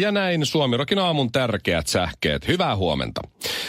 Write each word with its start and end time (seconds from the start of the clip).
Ja 0.00 0.12
näin 0.12 0.46
Suomirokin 0.46 0.98
aamun 0.98 1.32
tärkeät 1.32 1.86
sähkeet. 1.86 2.48
Hyvää 2.48 2.76
huomenta. 2.76 3.20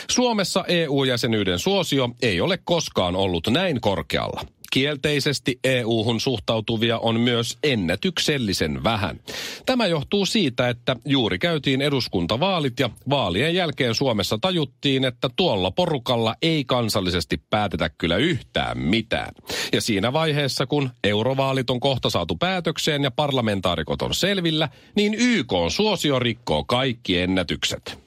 Suomessa 0.09 0.65
EU-jäsenyyden 0.67 1.59
suosio 1.59 2.09
ei 2.21 2.41
ole 2.41 2.59
koskaan 2.63 3.15
ollut 3.15 3.48
näin 3.48 3.81
korkealla. 3.81 4.41
Kielteisesti 4.75 5.59
EU-hun 5.63 6.20
suhtautuvia 6.20 6.99
on 6.99 7.20
myös 7.20 7.57
ennätyksellisen 7.63 8.84
vähän. 8.84 9.20
Tämä 9.65 9.88
johtuu 9.88 10.25
siitä, 10.25 10.70
että 10.70 10.95
juuri 11.05 11.39
käytiin 11.39 11.81
eduskuntavaalit 11.81 12.79
ja 12.79 12.89
vaalien 13.09 13.55
jälkeen 13.55 13.95
Suomessa 13.95 14.38
tajuttiin, 14.41 15.05
että 15.05 15.29
tuolla 15.35 15.71
porukalla 15.71 16.35
ei 16.41 16.65
kansallisesti 16.65 17.41
päätetä 17.49 17.89
kyllä 17.98 18.17
yhtään 18.17 18.77
mitään. 18.77 19.31
Ja 19.73 19.81
siinä 19.81 20.13
vaiheessa, 20.13 20.65
kun 20.65 20.89
eurovaalit 21.03 21.70
on 21.70 21.79
kohta 21.79 22.09
saatu 22.09 22.35
päätökseen 22.35 23.03
ja 23.03 23.12
parlamentaarikot 23.12 24.01
on 24.01 24.15
selvillä, 24.15 24.70
niin 24.95 25.13
YK 25.13 25.53
on 25.53 25.71
suosio 25.71 26.20
rikkoo 26.20 26.63
kaikki 26.63 27.20
ennätykset. 27.20 28.04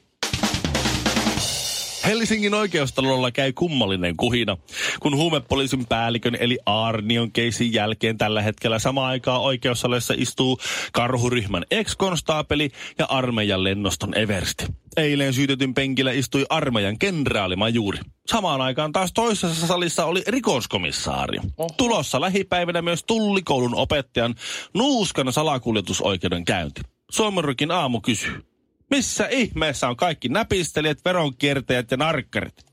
Helsingin 2.08 2.54
oikeustalolla 2.54 3.30
käy 3.30 3.52
kummallinen 3.52 4.16
kuhina, 4.16 4.56
kun 5.00 5.16
huumepoliisin 5.16 5.86
päällikön 5.86 6.36
eli 6.40 6.58
Arnion 6.66 7.32
keisin 7.32 7.72
jälkeen 7.72 8.18
tällä 8.18 8.42
hetkellä 8.42 8.78
samaan 8.78 9.10
aikaan 9.10 9.40
oikeussalissa 9.40 10.14
istuu 10.16 10.58
karhuryhmän 10.92 11.64
ex-konstaapeli 11.70 12.70
ja 12.98 13.06
armeijan 13.08 13.64
lennoston 13.64 14.18
Eversti. 14.18 14.66
Eilen 14.96 15.34
syytetyn 15.34 15.74
penkillä 15.74 16.12
istui 16.12 16.46
armeijan 16.50 16.98
kenraalimajuuri. 16.98 17.98
Samaan 18.26 18.60
aikaan 18.60 18.92
taas 18.92 19.12
toisessa 19.12 19.66
salissa 19.66 20.04
oli 20.04 20.22
rikoskomissaari. 20.26 21.38
Tulossa 21.76 22.20
lähipäivänä 22.20 22.82
myös 22.82 23.04
tullikoulun 23.04 23.74
opettajan 23.74 24.34
nuuskan 24.74 25.32
salakuljetusoikeuden 25.32 26.44
käynti. 26.44 26.80
Suomenrokin 27.10 27.70
aamu 27.70 28.00
kysyy. 28.00 28.47
Missä 28.90 29.28
ihmeessä 29.30 29.88
on 29.88 29.96
kaikki 29.96 30.28
näpistelijät, 30.28 30.98
veronkiertäjät 31.04 31.90
ja 31.90 31.96
narkkarit? 31.96 32.68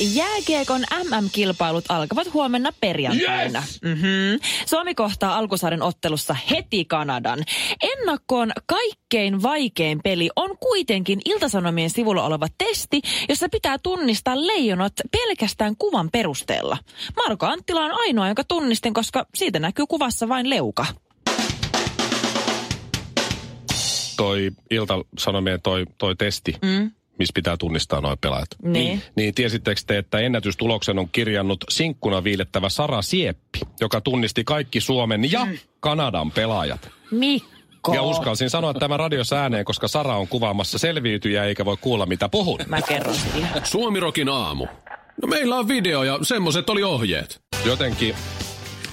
Jääkiekon 0.00 0.80
MM-kilpailut 0.80 1.84
alkavat 1.88 2.34
huomenna 2.34 2.70
perjantaina. 2.80 3.58
Yes! 3.58 3.82
Mm-hmm. 3.82 4.40
Suomi 4.66 4.94
kohtaa 4.94 5.38
alkusarjan 5.38 5.82
ottelussa 5.82 6.36
heti 6.50 6.84
Kanadan. 6.84 7.38
Ennakkoon 7.82 8.52
kaikkein 8.66 9.42
vaikein 9.42 10.00
peli 10.04 10.30
on 10.36 10.58
kuitenkin 10.58 11.20
Iltasanomien 11.24 11.90
sivulla 11.90 12.24
oleva 12.24 12.46
testi, 12.58 13.00
jossa 13.28 13.48
pitää 13.48 13.78
tunnistaa 13.82 14.46
leijonat 14.46 14.92
pelkästään 15.10 15.76
kuvan 15.76 16.10
perusteella. 16.10 16.78
Marko 17.16 17.46
Anttila 17.46 17.84
on 17.84 17.92
ainoa, 17.94 18.26
jonka 18.26 18.44
tunnistin, 18.44 18.94
koska 18.94 19.26
siitä 19.34 19.58
näkyy 19.58 19.86
kuvassa 19.86 20.28
vain 20.28 20.50
leuka. 20.50 20.86
Toi 24.20 24.50
Ilta-Sanomien 24.70 25.62
toi, 25.62 25.84
toi 25.98 26.16
testi, 26.16 26.54
mm. 26.62 26.90
missä 27.18 27.32
pitää 27.34 27.56
tunnistaa 27.56 28.00
noin 28.00 28.18
pelaajat. 28.18 28.48
Niin. 28.62 29.02
Niin 29.16 29.34
tiesittekö 29.34 29.80
te, 29.86 29.98
että 29.98 30.18
ennätystuloksen 30.18 30.98
on 30.98 31.08
kirjannut 31.12 31.64
sinkkuna 31.68 32.24
viilettävä 32.24 32.68
Sara 32.68 33.02
Sieppi, 33.02 33.60
joka 33.80 34.00
tunnisti 34.00 34.44
kaikki 34.44 34.80
Suomen 34.80 35.32
ja 35.32 35.46
Kanadan 35.80 36.30
pelaajat. 36.30 36.90
Mikko. 37.10 37.94
Ja 37.94 38.02
uskalsin 38.02 38.50
sanoa 38.50 38.74
tämä 38.74 38.96
radiossa 38.96 39.36
ääneen, 39.36 39.64
koska 39.64 39.88
Sara 39.88 40.16
on 40.16 40.28
kuvaamassa 40.28 40.78
selviytyjä 40.78 41.44
eikä 41.44 41.64
voi 41.64 41.76
kuulla 41.80 42.06
mitä 42.06 42.28
puhun. 42.28 42.58
Mä 42.66 42.82
kerron. 42.82 43.16
Suomirokin 43.64 44.28
aamu. 44.28 44.66
No 45.22 45.28
meillä 45.28 45.56
on 45.56 45.68
video 45.68 46.02
ja 46.02 46.18
semmoset 46.22 46.70
oli 46.70 46.82
ohjeet. 46.82 47.40
Jotenkin 47.64 48.14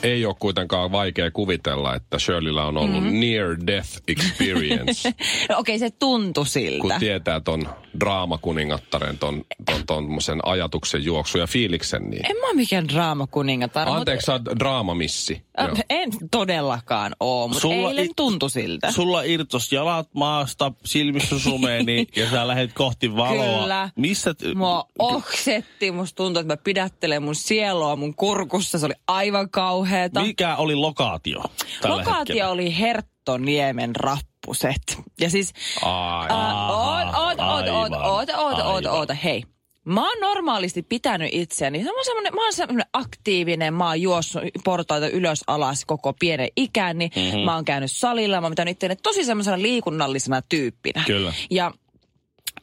ei 0.04 0.26
ole 0.26 0.36
kuitenkaan 0.40 0.92
vaikea 0.92 1.32
kuvitella, 1.32 1.96
että 1.96 2.20
Shirleyllä 2.20 2.66
on 2.66 2.78
ollut 2.78 3.04
mm-hmm. 3.04 3.20
near 3.20 3.58
death 3.68 3.90
experience. 4.08 5.14
No 5.50 5.58
okei, 5.60 5.80
se 5.80 5.90
tuntui 5.90 6.48
siltä. 6.48 6.82
kun 6.82 6.92
tietää 7.00 7.40
ton 7.40 7.70
draamakuningattaren, 8.00 9.18
ton, 9.18 9.46
ton, 9.66 9.84
tommosen 9.88 10.40
ajatuksen 10.46 11.04
juoksu 11.06 11.38
ja 11.38 11.48
fiiliksen, 11.48 12.10
niin... 12.10 12.26
En 12.26 12.36
mä 12.38 12.48
ole 12.48 12.56
mikään 12.56 12.88
draamakuningatar. 12.88 13.88
mut- 13.88 13.98
Anteeksi, 13.98 14.26
sä 14.26 14.32
oot 14.34 14.42
draamamissi. 14.60 15.42
Äh, 15.60 15.70
en 15.90 16.10
todellakaan 16.32 17.16
oo, 17.20 17.48
mutta 17.48 17.62
Sulla 17.62 17.90
eilen 17.90 18.06
i- 18.06 18.12
tuntui 18.16 18.50
siltä. 18.50 18.92
Sulla 18.92 19.24
irtos 19.24 19.72
jalat 19.72 20.10
maasta, 20.14 20.72
silmissä 20.86 21.40
sumeeni 21.40 22.08
ja 22.16 22.30
sä 22.30 22.48
lähdet 22.48 22.74
kohti 22.74 23.16
valoa. 23.16 23.62
Kyllä. 23.62 23.90
Missä... 23.96 24.34
t- 24.34 24.56
Mua 24.56 24.86
oksetti, 25.00 25.92
musta 25.92 26.16
tuntuu, 26.16 26.42
että 26.42 26.54
mä 26.54 26.58
pidättelen 26.58 27.24
mun 27.24 27.36
sielua 27.36 27.96
mun 27.96 28.16
kurkussa. 28.16 28.80
Se 28.80 28.86
oli 28.86 28.94
aivan 29.08 29.50
kauheeta. 29.88 30.22
Mikä 30.22 30.56
oli 30.56 30.76
lokaatio 30.76 31.44
tällä 31.82 31.98
Lokaatio 31.98 32.20
hetkellä? 32.20 32.50
oli 32.50 32.78
Herttoniemen 32.80 33.96
rappuset. 33.96 34.82
Ja 35.20 35.30
siis... 35.30 35.54
Ai. 35.82 36.28
Oot, 36.30 37.16
oot, 37.16 37.40
oot, 37.40 37.40
oot, 37.40 37.68
aivan, 37.68 38.02
oot, 38.02 38.30
oot, 38.30 38.60
oot, 38.60 38.86
aivan. 38.86 39.00
oot, 39.00 39.10
hei. 39.24 39.44
Mä 39.86 40.10
oon 40.10 40.20
normaalisti 40.22 40.84
pitänyt 40.84 41.30
itseäni. 41.32 41.84
Mä 41.84 41.90
oon 41.92 42.06
semmonen, 42.06 42.36
mä 42.36 42.44
oon 42.44 42.54
semmonen 42.54 42.86
aktiivinen. 42.94 43.74
Mä 43.74 43.88
oon 43.88 44.02
juossut 44.02 44.44
portaita 44.64 45.10
ylös 45.10 45.44
alas 45.48 45.86
koko 45.86 46.14
pienen 46.14 46.50
ikäni. 46.56 47.10
Mhm. 47.16 47.26
Mm-hmm. 47.26 47.40
Mä 47.40 47.56
oon 47.56 47.66
käynyt 47.66 47.92
salilla. 47.92 48.42
Mä 48.42 48.46
oon 48.46 48.52
pitänyt 48.52 48.72
itseäni 48.72 48.96
tosi 48.96 49.24
semmoisena 49.24 49.62
liikunnallisena 49.62 50.42
tyyppinä. 50.50 51.04
Kyllä. 51.06 51.34
Ja 51.50 51.72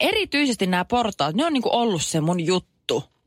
erityisesti 0.00 0.66
nämä 0.66 0.84
portaat, 0.84 1.34
ne 1.34 1.46
on 1.46 1.52
niinku 1.52 1.70
ollut 1.72 2.02
se 2.02 2.20
mun 2.20 2.46
juttu. 2.46 2.73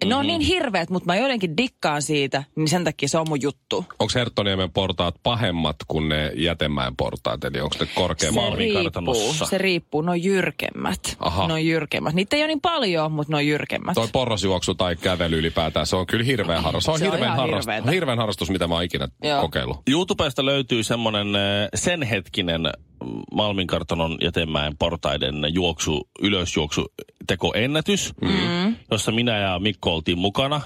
Ne 0.06 0.16
on 0.16 0.28
niin 0.28 0.42
hirveät, 0.42 0.90
mutta 0.90 1.06
mä 1.06 1.16
jotenkin 1.16 1.58
dikkaan 1.58 2.02
siitä, 2.02 2.44
niin 2.56 2.68
sen 2.68 2.84
takia 2.84 3.10
se 3.10 3.18
on 3.18 3.26
mun 3.30 3.42
juttu. 3.42 3.86
Onko 4.00 4.12
Herttoniemen 4.16 4.72
portaat 4.72 5.16
pahemmat 5.24 5.76
kuin 5.88 6.10
ne 6.10 6.32
Jätemäen 6.36 6.96
portaat? 6.96 7.44
Eli 7.44 7.62
onko 7.62 7.76
ne 7.80 7.86
Se 7.86 7.92
korkeammalla? 7.96 8.50
Malmin 8.50 8.76
riippuu, 8.76 9.34
se 9.50 9.58
riippuu, 9.58 10.02
ne 10.02 10.12
on 10.12 10.24
jyrkemmät. 10.24 11.00
Aha. 11.20 11.48
Ne 11.48 11.54
on 11.54 11.66
jyrkemmät. 11.66 12.14
Niitä 12.14 12.36
ei 12.36 12.42
ole 12.42 12.48
niin 12.48 12.62
paljon, 12.62 13.12
mutta 13.12 13.34
ne 13.34 13.38
on 13.38 13.48
jyrkemmät. 13.48 13.94
Toi 13.96 14.08
porrasjuoksu 14.12 14.76
tai 14.76 14.96
kävely 14.96 15.40
ylipäätään, 15.40 15.88
se 15.88 15.96
on 15.96 16.08
kyllä 16.08 16.24
hirveän 16.24 16.64
harrastus. 16.64 16.86
Se 16.86 16.92
on, 16.92 17.00
Se 17.00 17.06
on 17.06 17.12
hirveän, 17.12 17.34
ihan 17.34 17.50
harrastus, 17.50 17.92
hirveän 17.92 18.18
harrastus, 18.18 18.50
mitä 18.50 18.68
mä 18.68 18.74
oon 18.74 18.84
ikinä 18.84 19.08
Joo. 19.24 19.42
kokeillut. 19.42 19.78
YouTubesta 19.90 20.46
löytyy 20.46 20.84
semmonen 20.84 21.36
äh, 21.36 21.42
sen 21.76 22.04
hetkinen 22.04 22.62
mm, 23.04 23.22
Malmin 23.34 23.68
kartanon 23.68 24.18
jätemäen 24.22 24.78
portaiden 24.78 25.36
juoksu, 25.50 26.10
ylösjuoksu 26.22 26.86
tekoennätys, 27.28 28.14
mm. 28.22 28.76
jossa 28.92 29.12
minä 29.12 29.38
ja 29.38 29.60
Mikko 29.60 29.96
oltiin 29.96 30.18
mukana. 30.18 30.62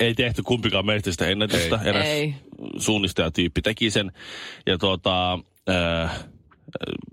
Ei 0.00 0.14
tehty 0.14 0.42
kumpikaan 0.42 0.86
meistä 0.86 1.12
sitä 1.12 1.26
ennätystä. 1.28 1.80
Ei. 1.82 1.88
Eräs 1.88 2.06
Ei. 2.06 2.34
suunnistajatyyppi 2.78 3.62
teki 3.62 3.90
sen. 3.90 4.12
Ja 4.66 4.78
tuota, 4.78 5.38
äh, 5.70 6.24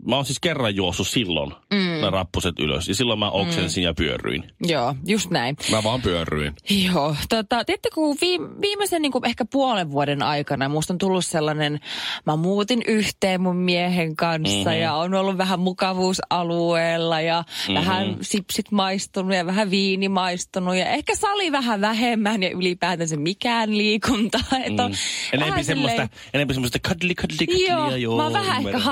mä 0.08 0.16
oon 0.16 0.26
siis 0.26 0.40
kerran 0.40 0.76
juossut 0.76 1.08
silloin 1.08 1.52
mm. 1.74 2.02
ne 2.02 2.10
rappuset 2.10 2.60
ylös. 2.60 2.88
Ja 2.88 2.96
silloin 2.96 3.20
mä 3.20 3.30
oksensin 3.30 3.84
mm. 3.84 3.86
ja 3.86 3.94
pyörryin. 3.94 4.44
Joo, 4.64 4.96
just 5.08 5.30
näin. 5.30 5.56
Mä 5.72 5.84
vaan 5.84 6.02
pyörryin. 6.02 6.54
Joo, 6.94 7.16
tota, 7.30 7.66
tiedättekö, 7.66 7.96
kun 7.96 8.18
viime, 8.22 8.48
viimeisen 8.62 9.02
niin 9.02 9.12
kuin 9.12 9.26
ehkä 9.26 9.46
puolen 9.46 9.92
vuoden 9.92 10.24
aikana 10.24 10.70
musta 10.70 10.94
on 10.94 10.98
tullut 10.98 11.26
sellainen, 11.26 11.80
mä 12.26 12.36
muutin 12.36 12.82
yhteen 12.88 13.42
mun 13.42 13.56
miehen 13.56 14.16
kanssa 14.16 14.70
mm-hmm. 14.70 14.82
ja 14.82 14.94
on 14.94 15.14
ollut 15.14 15.38
vähän 15.38 15.60
mukavuusalueella 15.60 17.22
ja 17.22 17.44
mm-hmm. 17.48 17.76
vähän 17.76 18.18
sipsit 18.22 18.72
maistunut 18.72 19.36
ja 19.36 19.46
vähän 19.46 19.72
viini 19.72 20.10
maistunut 20.10 20.76
ja 20.76 20.90
ehkä 20.90 21.16
sali 21.16 21.52
vähän 21.52 21.82
vähemmän 21.82 22.44
ja 22.44 22.50
ylipäätänsä 22.50 23.18
mikään 23.18 23.78
liikunta. 23.78 24.40
Että 24.64 24.86
on 24.86 24.94
Enempi 25.34 25.64
semmoista, 25.64 26.08
enempi 26.34 26.54
semmoista 26.54 26.80
kadli, 26.80 27.16
kadli, 27.16 27.48
kadlia. 27.48 27.98
Joo, 27.98 28.18
mä 28.18 28.24
oon 28.24 28.34
vähän 28.34 28.58
ehkä 28.58 28.70
ymmärrän. 28.70 28.84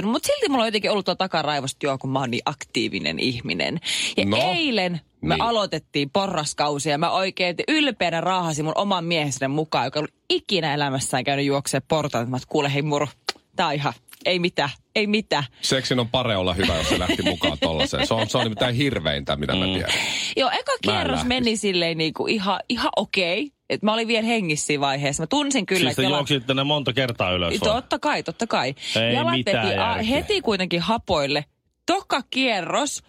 Hattaroitunut, 0.00 0.12
mutta 0.12 0.26
silti 0.26 0.48
mulla 0.48 0.62
on 0.62 0.68
jotenkin 0.68 0.90
ollut 0.90 1.04
tuo 1.04 1.14
takaraivosta 1.14 1.86
jo, 1.86 1.98
kun 1.98 2.10
mä 2.10 2.18
oon 2.18 2.30
niin 2.30 2.42
aktiivinen 2.46 3.18
ihminen. 3.18 3.80
Ja 4.16 4.24
No, 4.24 4.36
eilen 4.36 5.00
me 5.20 5.34
niin. 5.34 5.42
aloitettiin 5.42 6.10
porraskausi 6.10 6.90
ja 6.90 6.98
mä 6.98 7.10
oikein 7.10 7.56
ylpeänä 7.68 8.20
raahasin 8.20 8.64
mun 8.64 8.74
oman 8.76 9.04
miehensä 9.04 9.48
mukaan, 9.48 9.84
joka 9.84 10.00
oli 10.00 10.08
ikinä 10.28 10.74
elämässään 10.74 11.24
käynyt 11.24 11.46
juoksemaan 11.46 11.86
portaat. 11.88 12.28
Mä 12.28 12.38
kuule 12.48 12.74
hei 12.74 12.82
muru, 12.82 13.08
tää 13.56 13.66
on 13.66 13.74
ihan, 13.74 13.92
ei 14.24 14.38
mitään, 14.38 14.70
ei 14.94 15.06
mitään. 15.06 15.44
Seksin 15.60 15.98
on 16.00 16.08
pare 16.08 16.36
olla 16.36 16.54
hyvä, 16.54 16.76
jos 16.76 16.88
se 16.88 16.98
lähti 16.98 17.22
mukaan 17.22 17.58
tollaiseen. 17.58 18.06
Se 18.06 18.14
on, 18.14 18.28
se 18.28 18.38
on 18.38 18.44
nimittäin 18.44 18.74
hirveintä, 18.74 19.36
mitä 19.36 19.54
mä 19.54 19.64
tiedän. 19.64 19.92
Joo, 20.36 20.50
eka 20.50 20.72
Mä 20.86 20.92
kierros 20.92 21.24
meni 21.24 21.56
silleen 21.56 21.98
niinku 21.98 22.26
ihan, 22.26 22.60
ihan 22.68 22.90
okei. 22.96 23.52
Et 23.70 23.82
mä 23.82 23.92
olin 23.92 24.08
vielä 24.08 24.26
hengissä 24.26 24.66
siinä 24.66 24.80
vaiheessa. 24.80 25.22
Mä 25.22 25.26
tunsin 25.26 25.66
kyllä, 25.66 25.80
Siis 25.80 25.96
te 25.96 26.02
jalat- 26.02 26.10
juoksitte 26.10 26.54
ne 26.54 26.64
monta 26.64 26.92
kertaa 26.92 27.32
ylös 27.32 27.60
vai? 27.60 27.72
Totta 27.72 27.98
kai, 27.98 28.22
totta 28.22 28.46
kai. 28.46 28.74
Ei 29.02 29.14
Jalat 29.14 29.32
mitään 29.32 29.66
veti 29.66 29.78
a- 29.78 30.02
heti 30.02 30.40
kuitenkin 30.42 30.80
hapoille. 30.80 31.44
Toka 31.86 32.20
kierros. 32.30 33.02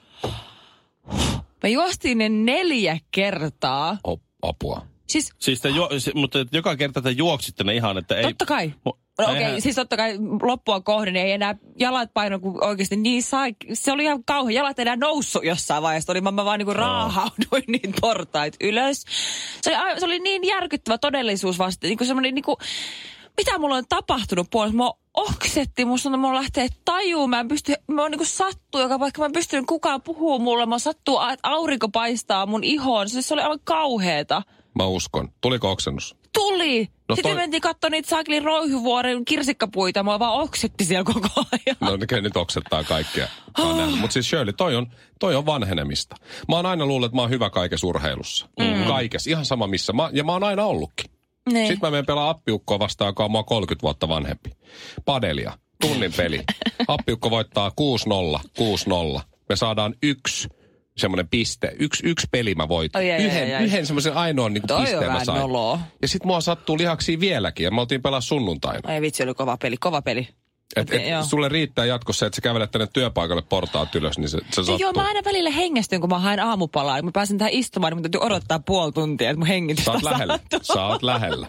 Mä 1.63 1.69
juostiin 1.69 2.17
ne 2.17 2.29
neljä 2.29 2.97
kertaa. 3.11 3.97
O, 4.07 4.17
apua. 4.41 4.85
Siis 5.11 5.29
Siis 5.39 5.61
te 5.61 5.69
juo, 5.69 5.89
mutta 6.15 6.39
joka 6.51 6.75
kerta 6.75 7.01
te 7.01 7.11
juoksitte 7.11 7.63
ne 7.63 7.75
ihan, 7.75 7.97
että 7.97 8.15
ei... 8.15 8.23
totta 8.23 8.45
kai. 8.45 8.73
Mu- 8.89 8.97
No 9.19 9.25
okei, 9.25 9.35
okay, 9.37 9.47
eihän- 9.47 9.61
siis 9.61 9.75
totta 9.75 9.97
kai 9.97 10.17
loppua 10.41 10.81
kohden 10.81 11.15
ei 11.15 11.31
enää 11.31 11.55
jalat 11.79 12.13
paino, 12.13 12.39
kun 12.39 12.63
oikeasti 12.63 12.95
niin 12.95 13.23
sai, 13.23 13.55
se 13.73 13.91
oli 13.91 14.03
ihan 14.03 14.23
kauhean. 14.23 14.53
Jalat 14.53 14.79
ei 14.79 14.83
enää 14.83 14.95
noussut 14.95 15.43
jossain 15.45 15.83
vaiheessa. 15.83 16.11
Oli, 16.11 16.21
mä, 16.21 16.31
mä 16.31 16.45
vaan 16.45 16.59
niinku 16.59 16.73
raahauduin 16.73 17.63
niitä 17.67 17.89
portaita 18.01 18.57
ylös. 18.61 19.05
Se 19.61 19.77
oli, 19.77 19.99
se 19.99 20.05
oli 20.05 20.19
niin 20.19 20.47
järkyttävä 20.47 20.97
todellisuus 20.97 21.57
vasta. 21.59 21.87
Niinku 21.87 22.05
semmoinen 22.05 22.35
niinku, 22.35 22.57
mitä 23.37 23.57
mulla 23.59 23.75
on 23.75 23.83
tapahtunut 23.89 24.47
puolesta? 24.51 24.77
Mua 24.77 24.97
oksetti, 25.13 25.85
musta 25.85 26.09
on, 26.09 26.19
mulla 26.19 26.35
lähtee 26.39 26.67
tajuun. 26.85 27.29
Mä 27.29 27.39
en 27.39 27.47
pysty, 27.47 27.73
mä 27.87 28.01
oon 28.01 28.11
niinku 28.11 28.25
sattuu, 28.25 28.81
joka 28.81 28.99
vaikka 28.99 29.19
mä 29.21 29.25
en 29.25 29.31
pystynyt 29.33 29.65
kukaan 29.67 30.01
puhua 30.01 30.39
mulle. 30.39 30.65
Mä 30.65 30.79
sattuu, 30.79 31.19
että 31.33 31.49
aurinko 31.49 31.89
paistaa 31.89 32.45
mun 32.45 32.63
ihoon. 32.63 33.09
Se, 33.09 33.21
se 33.21 33.33
oli 33.33 33.41
aivan 33.41 33.59
kauheeta. 33.63 34.41
Mä 34.75 34.85
uskon. 34.85 35.29
Tuliko 35.41 35.71
oksennus? 35.71 36.15
Tuli! 36.33 36.87
No 37.09 37.15
Sitten 37.15 37.31
toi- 37.31 37.41
mentiin 37.41 37.61
katsoa 37.61 37.89
niitä 37.89 38.09
Saaklin 38.09 38.43
roihuvuoren 38.43 39.25
kirsikkapuita. 39.25 40.03
Mua 40.03 40.19
vaan 40.19 40.41
oksetti 40.41 40.85
siellä 40.85 41.03
koko 41.03 41.27
ajan. 41.37 41.75
No 41.81 41.97
ne 42.11 42.21
nyt 42.21 42.37
oksettaa 42.37 42.83
kaikkea. 42.83 43.27
Mutta 43.99 44.13
siis 44.13 44.29
Shirley, 44.29 44.53
toi 44.53 44.75
on, 44.75 44.87
toi 45.19 45.35
on 45.35 45.45
vanhenemista. 45.45 46.15
Mä 46.47 46.55
oon 46.55 46.65
aina 46.65 46.85
luullut, 46.85 47.05
että 47.05 47.15
mä 47.15 47.21
oon 47.21 47.29
hyvä 47.29 47.49
kaikessa 47.49 47.87
urheilussa. 47.87 48.49
Mm. 48.59 48.83
Kaikessa. 48.87 49.29
Ihan 49.29 49.45
sama 49.45 49.67
missä. 49.67 49.93
Mä, 49.93 50.09
ja 50.13 50.23
mä 50.23 50.31
oon 50.31 50.43
aina 50.43 50.65
ollutkin. 50.65 51.11
Niin. 51.51 51.67
Sitten 51.67 51.87
mä 51.87 51.91
menen 51.91 52.05
pelaa 52.05 52.29
appiukkoa 52.29 52.79
vastaan, 52.79 53.09
joka 53.09 53.25
on 53.25 53.31
mua 53.31 53.43
30 53.43 53.81
vuotta 53.83 54.07
vanhempi. 54.07 54.49
Padelia. 55.05 55.57
Tunnin 55.81 56.13
peli. 56.17 56.43
Appiukko 56.87 57.29
voittaa 57.29 57.71
6-0, 58.37 58.39
6-0. 59.19 59.21
Me 59.49 59.55
saadaan 59.55 59.95
yksi 60.03 60.47
semmoinen 60.97 61.27
piste. 61.27 61.75
Yksi, 61.79 62.07
yksi 62.07 62.27
peli 62.31 62.55
mä 62.55 62.67
voitin. 62.67 62.97
Ai, 62.97 63.23
yhden, 63.23 63.63
yhden 63.63 63.85
semmoisen 63.85 64.13
ainoan 64.13 64.53
niin 64.53 64.71
on 64.71 64.81
pisteen 64.81 65.11
mä 65.11 65.25
sain. 65.25 65.41
noloa. 65.41 65.79
Ja 66.01 66.07
sit 66.07 66.25
mua 66.25 66.41
sattuu 66.41 66.77
lihaksi 66.77 67.19
vieläkin. 67.19 67.63
Ja 67.63 67.71
me 67.71 67.81
oltiin 67.81 68.01
pelaa 68.01 68.21
sunnuntaina. 68.21 68.93
Ai 68.93 69.01
vitsi, 69.01 69.23
oli 69.23 69.33
kova 69.33 69.57
peli, 69.57 69.77
kova 69.77 70.01
peli. 70.01 70.27
Et, 70.75 70.93
et, 70.93 71.07
joo. 71.07 71.23
sulle 71.23 71.49
riittää 71.49 71.85
jatkossa, 71.85 72.25
että 72.25 72.35
sä 72.35 72.41
kävelet 72.41 72.71
tänne 72.71 72.87
työpaikalle 72.93 73.41
portaat 73.41 73.95
ylös, 73.95 74.17
niin 74.17 74.29
se, 74.29 74.37
se 74.37 74.55
sattuu. 74.55 74.77
Joo, 74.77 74.93
mä 74.93 75.07
aina 75.07 75.19
välillä 75.25 75.49
hengästyn, 75.49 76.01
kun 76.01 76.09
mä 76.09 76.19
haen 76.19 76.39
aamupalaa. 76.39 76.95
Kun 76.95 77.05
mä 77.05 77.11
pääsen 77.11 77.37
tähän 77.37 77.53
istumaan, 77.53 77.91
niin 77.91 77.97
mun 77.97 78.03
täytyy 78.03 78.21
odottaa 78.21 78.59
puoli 78.59 78.91
tuntia, 78.91 79.29
että 79.29 79.39
mun 79.39 79.47
hengitys 79.47 79.85
Sä 79.85 79.91
oot 79.91 80.03
lähellä. 80.03 80.39
Sä 80.61 80.85
oot 80.85 81.03
lähellä. 81.03 81.47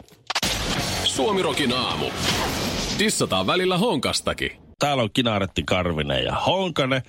Suomirokin 1.05 1.73
aamu. 1.73 2.07
Dissataan 2.99 3.47
välillä 3.47 3.79
honkastakin. 3.79 4.51
Täällä 4.79 5.03
on 5.03 5.11
Kinaretti 5.13 5.63
Karvinen 5.63 6.25
ja 6.25 6.35
Honkanen. 6.47 7.03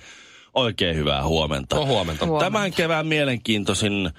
Oikein 0.54 0.96
hyvää 0.96 1.24
huomenta. 1.24 1.76
No 1.76 1.86
huomenta. 1.86 2.26
Huomenta. 2.26 2.44
Tämän 2.50 2.72
kevään 2.72 3.06
mielenkiintoisin 3.06 4.10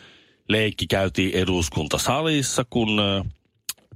leikki 0.49 0.87
käytiin 0.87 1.35
eduskuntasalissa, 1.35 2.65
kun 2.69 3.01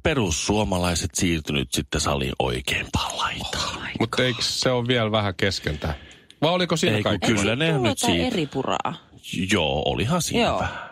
perussuomalaiset 0.03 1.09
siirtynyt 1.15 1.71
sitten 1.73 2.01
salin 2.01 2.31
oikeimpaan 2.39 3.17
laitaan. 3.17 3.87
Mutta 3.99 4.23
eikö 4.23 4.41
se 4.41 4.71
ole 4.71 4.87
vielä 4.87 5.11
vähän 5.11 5.35
kesken 5.35 5.77
tää? 5.77 5.93
Vai 6.41 6.51
oliko 6.51 6.77
siinä 6.77 6.95
Ei, 6.97 7.03
kun 7.03 7.09
kaikki? 7.11 7.27
kyllä 7.33 7.55
ne 7.55 7.77
nyt 7.77 7.97
siitä. 7.99 8.27
eri 8.27 8.45
puraa. 8.47 8.93
Joo, 9.51 9.83
olihan 9.85 10.21
siinä 10.21 10.45
Joo. 10.45 10.59
vähän. 10.59 10.89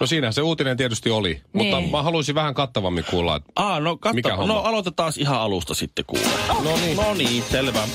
No 0.00 0.06
siinä 0.06 0.32
se 0.32 0.42
uutinen 0.42 0.76
tietysti 0.76 1.10
oli. 1.10 1.42
Mutta 1.52 1.80
Niin. 1.80 1.90
mä 1.90 2.02
haluaisin 2.02 2.34
vähän 2.34 2.54
kattavammin 2.54 3.04
kuulla, 3.10 3.36
että 3.36 3.52
Aa, 3.56 3.80
no 3.80 3.98
Mikä 4.12 4.28
katso, 4.28 4.36
homma? 4.40 4.54
no 4.54 4.60
aloitetaan 4.60 5.12
ihan 5.18 5.40
alusta 5.40 5.74
sitten 5.74 6.04
kuule. 6.06 6.24
No 6.64 6.76
niin. 6.76 6.96
No 6.96 7.14
niin, 7.14 7.42
selvä. 7.50 7.88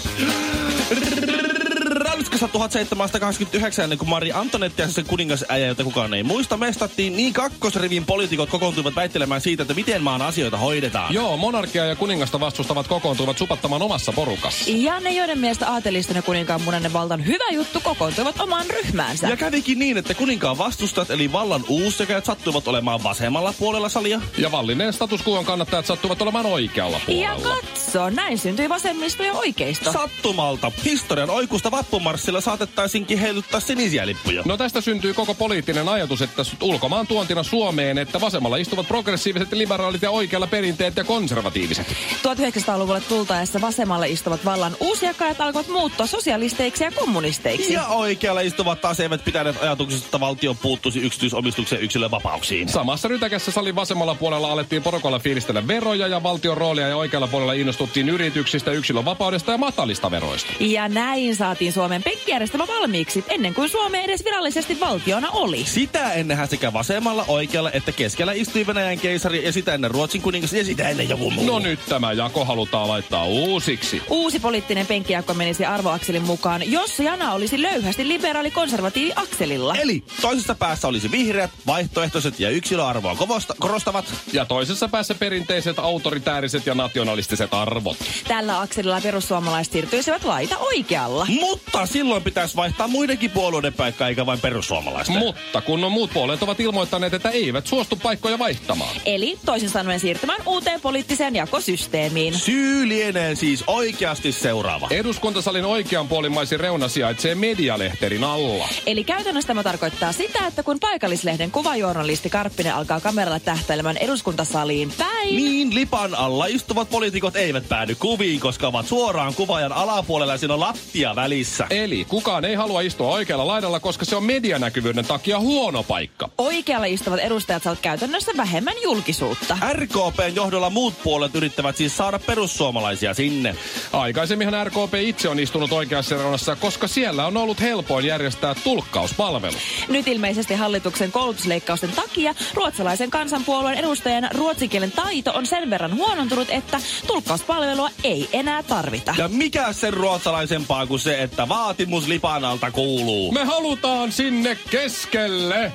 Ranskassa 2.30 2.54
1729, 2.54 3.84
ennen 3.84 3.98
kuin 3.98 4.10
Mari 4.10 4.32
Antonetti 4.32 4.82
ja 4.82 4.88
sen 4.88 5.06
kuningasäijä, 5.06 5.68
jota 5.68 5.84
kukaan 5.84 6.14
ei 6.14 6.24
muista, 6.24 6.58
mestattiin, 6.58 7.16
niin 7.16 7.34
kakkosrivin 7.34 8.06
poliitikot 8.06 8.50
kokoontuivat 8.50 8.96
väittelemään 8.96 9.42
siitä, 9.42 9.64
että 9.64 9.74
miten 9.74 10.04
maan 10.04 10.22
asioita 10.22 10.58
hoidetaan. 10.58 11.14
joo, 11.14 11.38
monarkia 11.38 11.86
ja 11.86 11.96
kuningasta 11.96 12.40
vastustavat 12.40 12.88
kokoontuivat 12.88 13.38
supattamaan 13.38 13.82
omassa 13.82 14.12
porukassa. 14.12 14.72
Ja 14.72 15.00
ne, 15.00 15.12
joiden 15.12 15.40
mielestä 15.40 15.70
aateliston 15.70 16.16
ja 16.16 16.22
kuninkaan 16.22 16.62
munainen 16.62 16.94
valtan 16.94 17.26
hyvä 17.26 17.44
juttu, 17.52 17.80
kokoontuivat 17.80 18.40
omaan 18.40 18.66
ryhmäänsä. 18.70 19.28
Ja 19.28 19.38
kävikin 19.38 19.80
niin, 19.80 19.98
että 19.98 20.14
kuninkaan 20.14 20.58
vastustajat 20.58 21.10
eli 21.10 21.32
vallan 21.32 21.64
uussekajat 21.68 22.26
sattuivat 22.26 22.68
olemaan 22.68 23.04
vasemmalla 23.04 23.54
puolella 23.60 23.90
salia. 23.90 24.22
Ja 24.38 24.52
vallinneen 24.52 24.94
status 24.94 25.28
quoon 25.28 25.46
kannattajat 25.46 25.86
sattuvat 25.86 26.22
olemaan 26.22 26.46
oikealla 26.46 27.00
ja 27.08 27.32
puolella. 27.36 27.56
katso, 27.56 28.10
näin 28.10 28.38
syntyi 28.38 28.70
vasemmisto 28.70 29.24
ja 29.24 29.34
oikeisto. 29.34 29.92
Sattumalta 29.92 30.72
historian 30.86 31.30
oikusta 31.30 31.72
vappumarssilla 32.20 32.42
saatettaisinkin 32.42 33.20
heiluttaa 33.20 33.60
sinisiä 33.60 34.06
lippuja. 34.06 34.44
No 34.46 34.58
tästä 34.58 34.82
syntyy 34.82 35.14
koko 35.14 35.34
poliittinen 35.34 35.90
ajatus, 35.90 36.22
että 36.22 36.44
ulkomaan 36.62 37.08
tuontina 37.08 37.44
Suomeen, 37.44 37.98
että 37.98 38.22
vasemmalla 38.22 38.58
istuvat 38.58 38.88
progressiiviset, 38.88 39.52
liberaalit 39.52 40.02
ja 40.02 40.12
oikealla 40.12 40.48
perinteet 40.48 40.98
ja 40.98 41.04
konservatiiviset. 41.04 41.88
1900-luvulle 41.88 43.02
tultaessa 43.02 43.62
vasemmalle 43.62 44.10
istuvat 44.10 44.46
vallan 44.46 44.76
uusjakajat 44.80 45.42
alkoivat 45.42 45.72
muuttua 45.72 46.08
sosialisteiksi 46.08 46.84
ja 46.84 46.92
kommunisteiksi. 46.92 47.74
Ja 47.74 47.88
oikealla 47.88 48.42
istuvat 48.42 48.82
taas 48.82 49.00
eivät 49.00 49.26
pitäneet 49.26 49.64
ajatuksesta, 49.64 50.06
että 50.06 50.20
valtio 50.20 50.54
puuttuisi 50.54 51.00
yksityisomistukseen 51.00 51.82
yksilön 51.82 52.12
vapauksiin. 52.12 52.70
Samassa 52.70 53.08
rytäkässä 53.08 53.52
salin 53.52 53.76
vasemmalla 53.76 54.16
puolella 54.16 54.52
alettiin 54.52 54.84
porukalla 54.84 55.20
fiilistellä 55.20 55.68
veroja 55.68 56.08
ja 56.08 56.24
valtion 56.24 56.58
roolia 56.58 56.88
ja 56.88 56.98
oikealla 56.98 57.28
puolella 57.28 57.54
innostuttiin 57.54 58.10
yrityksistä, 58.10 58.72
yksilön 58.72 59.06
vapaudesta 59.06 59.52
ja 59.52 59.58
matalista 59.58 60.12
veroista. 60.12 60.54
Ja 60.60 60.90
näin 60.90 61.36
saatiin 61.36 61.74
Suomen 61.74 62.04
penkkijärjestelmä 62.10 62.68
valmiiksi, 62.68 63.24
ennen 63.28 63.54
kuin 63.54 63.70
Suomi 63.70 64.04
edes 64.04 64.26
virallisesti 64.26 64.80
valtiona 64.80 65.30
oli. 65.32 65.66
Sitä 65.66 66.14
ennenhän 66.14 66.48
sekä 66.48 66.74
vasemmalla, 66.74 67.26
oikealla 67.28 67.72
että 67.72 67.92
keskellä 67.92 68.34
istui 68.34 68.68
Venäjän 68.68 69.00
keisari 69.00 69.46
ja 69.46 69.52
sitä 69.52 69.74
ennen 69.74 69.92
Ruotsin 69.92 70.22
kuningas 70.22 70.54
ja 70.54 70.64
sitä 70.64 70.90
ennen 70.90 71.10
joku 71.10 71.32
muu. 71.32 71.46
No 71.46 71.60
nyt 71.60 71.80
tämä 71.90 72.14
jako 72.14 72.46
halutaan 72.46 72.88
laittaa 72.88 73.26
uusiksi. 73.26 74.02
Uusi 74.10 74.40
poliittinen 74.40 74.88
penkkijako 74.88 75.34
menisi 75.34 75.66
arvoakselin 75.66 76.22
mukaan, 76.22 76.72
jos 76.72 77.00
Jana 77.00 77.34
olisi 77.34 77.62
löyhästi 77.62 78.08
liberaali-konservatiivi 78.08 79.14
akselilla. 79.16 79.76
Eli 79.76 80.04
toisessa 80.22 80.56
päässä 80.56 80.88
olisi 80.88 81.12
vihreät, 81.12 81.52
vaihtoehtoiset 81.68 82.40
ja 82.40 82.50
yksilöarvoa 82.50 83.16
kovosta, 83.16 83.56
korostavat. 83.60 84.06
Ja 84.34 84.46
toisessa 84.46 84.88
päässä 84.88 85.16
perinteiset, 85.16 85.80
autoritääriset 85.80 86.66
ja 86.66 86.76
nationalistiset 86.76 87.54
arvot. 87.54 87.98
Tällä 88.28 88.62
akselilla 88.62 89.02
perussuomalaiset 89.02 89.74
siirtyisivät 89.74 90.24
laita 90.24 90.58
oikealla. 90.58 91.28
Mutta 91.40 91.86
silloin 92.00 92.24
pitäisi 92.24 92.56
vaihtaa 92.56 92.88
muidenkin 92.88 93.32
puolueiden 93.32 93.74
paikka 93.74 94.08
eikä 94.08 94.26
vain 94.26 94.40
perussuomalaisten. 94.40 95.18
Mutta 95.18 95.62
kun 95.62 95.84
on 95.84 95.92
muut 95.92 96.14
puolet 96.14 96.44
ovat 96.44 96.60
ilmoittaneet, 96.60 97.14
että 97.14 97.30
eivät 97.30 97.68
suostu 97.68 97.96
paikkoja 97.96 98.40
vaihtamaan. 98.40 98.96
Eli 99.06 99.38
toisin 99.46 99.70
sanoen 99.70 100.00
siirtymään 100.00 100.40
uuteen 100.46 100.82
poliittiseen 100.82 101.36
jakosysteemiin. 101.36 102.40
Syy 102.40 102.88
lienee 102.88 103.36
siis 103.36 103.64
oikeasti 103.68 104.32
seuraava. 104.32 104.88
Eduskuntasalin 104.92 105.66
oikeanpuolimaisin 105.66 106.60
reuna 106.60 106.88
sijaitsee 106.88 107.36
medialehterin 107.36 108.24
alla. 108.24 108.70
Eli 108.86 109.04
käytännössä 109.04 109.48
tämä 109.48 109.64
tarkoittaa 109.64 110.12
sitä, 110.12 110.48
että 110.48 110.64
kun 110.64 110.80
paikallislehden 110.80 111.52
kuvajournalisti 111.52 112.30
Karppinen 112.30 112.76
alkaa 112.76 113.00
kameralla 113.00 113.40
tähtäilemään 113.40 113.98
eduskuntasaliin 113.98 114.94
päin, 114.98 115.36
Niin 115.36 115.76
lipan 115.76 116.16
alla 116.16 116.46
istuvat 116.46 116.90
poliitikot 116.90 117.36
eivät 117.36 117.70
päädy 117.70 117.96
kuviin, 117.96 118.40
koska 118.40 118.68
ovat 118.68 118.88
suoraan 118.88 119.34
kuvaajan 119.34 119.72
alapuolella 119.72 120.34
ja 120.34 120.38
siinä 120.38 120.54
on 120.54 120.60
lattia 120.60 121.16
välissä. 121.16 121.68
Eli 121.70 121.89
kukaan 122.08 122.46
ei 122.46 122.56
halua 122.56 122.82
istua 122.82 123.12
oikealla 123.12 123.48
laidalla, 123.48 123.80
koska 123.80 124.06
se 124.06 124.16
on 124.16 124.24
medianäkyvyyden 124.24 125.06
takia 125.06 125.40
huono 125.40 125.84
paikka. 125.84 126.30
oikealla 126.38 126.86
istuvat 126.86 127.20
edustajat 127.20 127.64
saavat 127.64 127.80
käytännössä 127.82 128.32
vähemmän 128.38 128.74
julkisuutta. 128.84 129.58
RKPn 129.74 130.36
johdolla 130.36 130.70
muut 130.70 130.94
puolet 131.04 131.36
yrittävät 131.36 131.78
siis 131.78 131.98
saada 131.98 132.20
perussuomalaisia 132.20 133.14
sinne. 133.14 133.56
Aikaisemminhan 133.94 134.68
RKP 134.68 134.94
itse 135.00 135.30
on 135.30 135.40
istunut 135.40 135.72
oikeassa 135.72 136.18
reunassa, 136.18 136.56
koska 136.56 136.88
siellä 136.88 137.26
on 137.26 137.38
ollut 137.38 137.62
helpoin 137.62 138.06
järjestää 138.06 138.56
tulkkauspalvelu. 138.64 139.58
Nyt 139.88 140.08
ilmeisesti 140.08 140.54
hallituksen 140.54 141.12
koulutusleikkausten 141.12 141.92
takia 141.92 142.36
ruotsalaisen 142.54 143.10
kansanpuolueen 143.10 143.78
edustajan 143.78 144.30
ruotsinkielen 144.34 144.92
taito 144.92 145.32
on 145.34 145.46
sen 145.46 145.70
verran 145.70 145.96
huonontunut, 145.96 146.48
että 146.50 146.80
tulkkauspalvelua 147.08 147.90
ei 148.04 148.30
enää 148.34 148.64
tarvita. 148.64 149.16
Ja 149.18 149.28
mikä 149.28 149.74
sen 149.74 149.94
ruotsalaisempaa 149.94 150.86
kuin 150.86 151.00
se, 151.00 151.22
että 151.22 151.50
vaatimus 151.80 152.08
lipan 152.08 152.46
alta 152.46 152.72
kuuluu? 152.72 153.32
Me 153.32 153.44
halutaan 153.44 154.12
sinne 154.12 154.58
keskelle! 154.72 155.72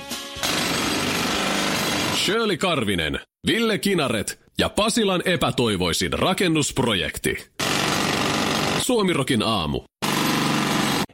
Shirley 2.25 2.57
Karvinen, 2.57 3.21
Ville 3.47 3.79
Kinaret 3.79 4.41
ja 4.59 4.69
Pasilan 4.69 5.23
epätoivoisin 5.25 6.13
rakennusprojekti. 6.13 7.47
Suomirokin 8.79 9.43
aamu. 9.43 9.83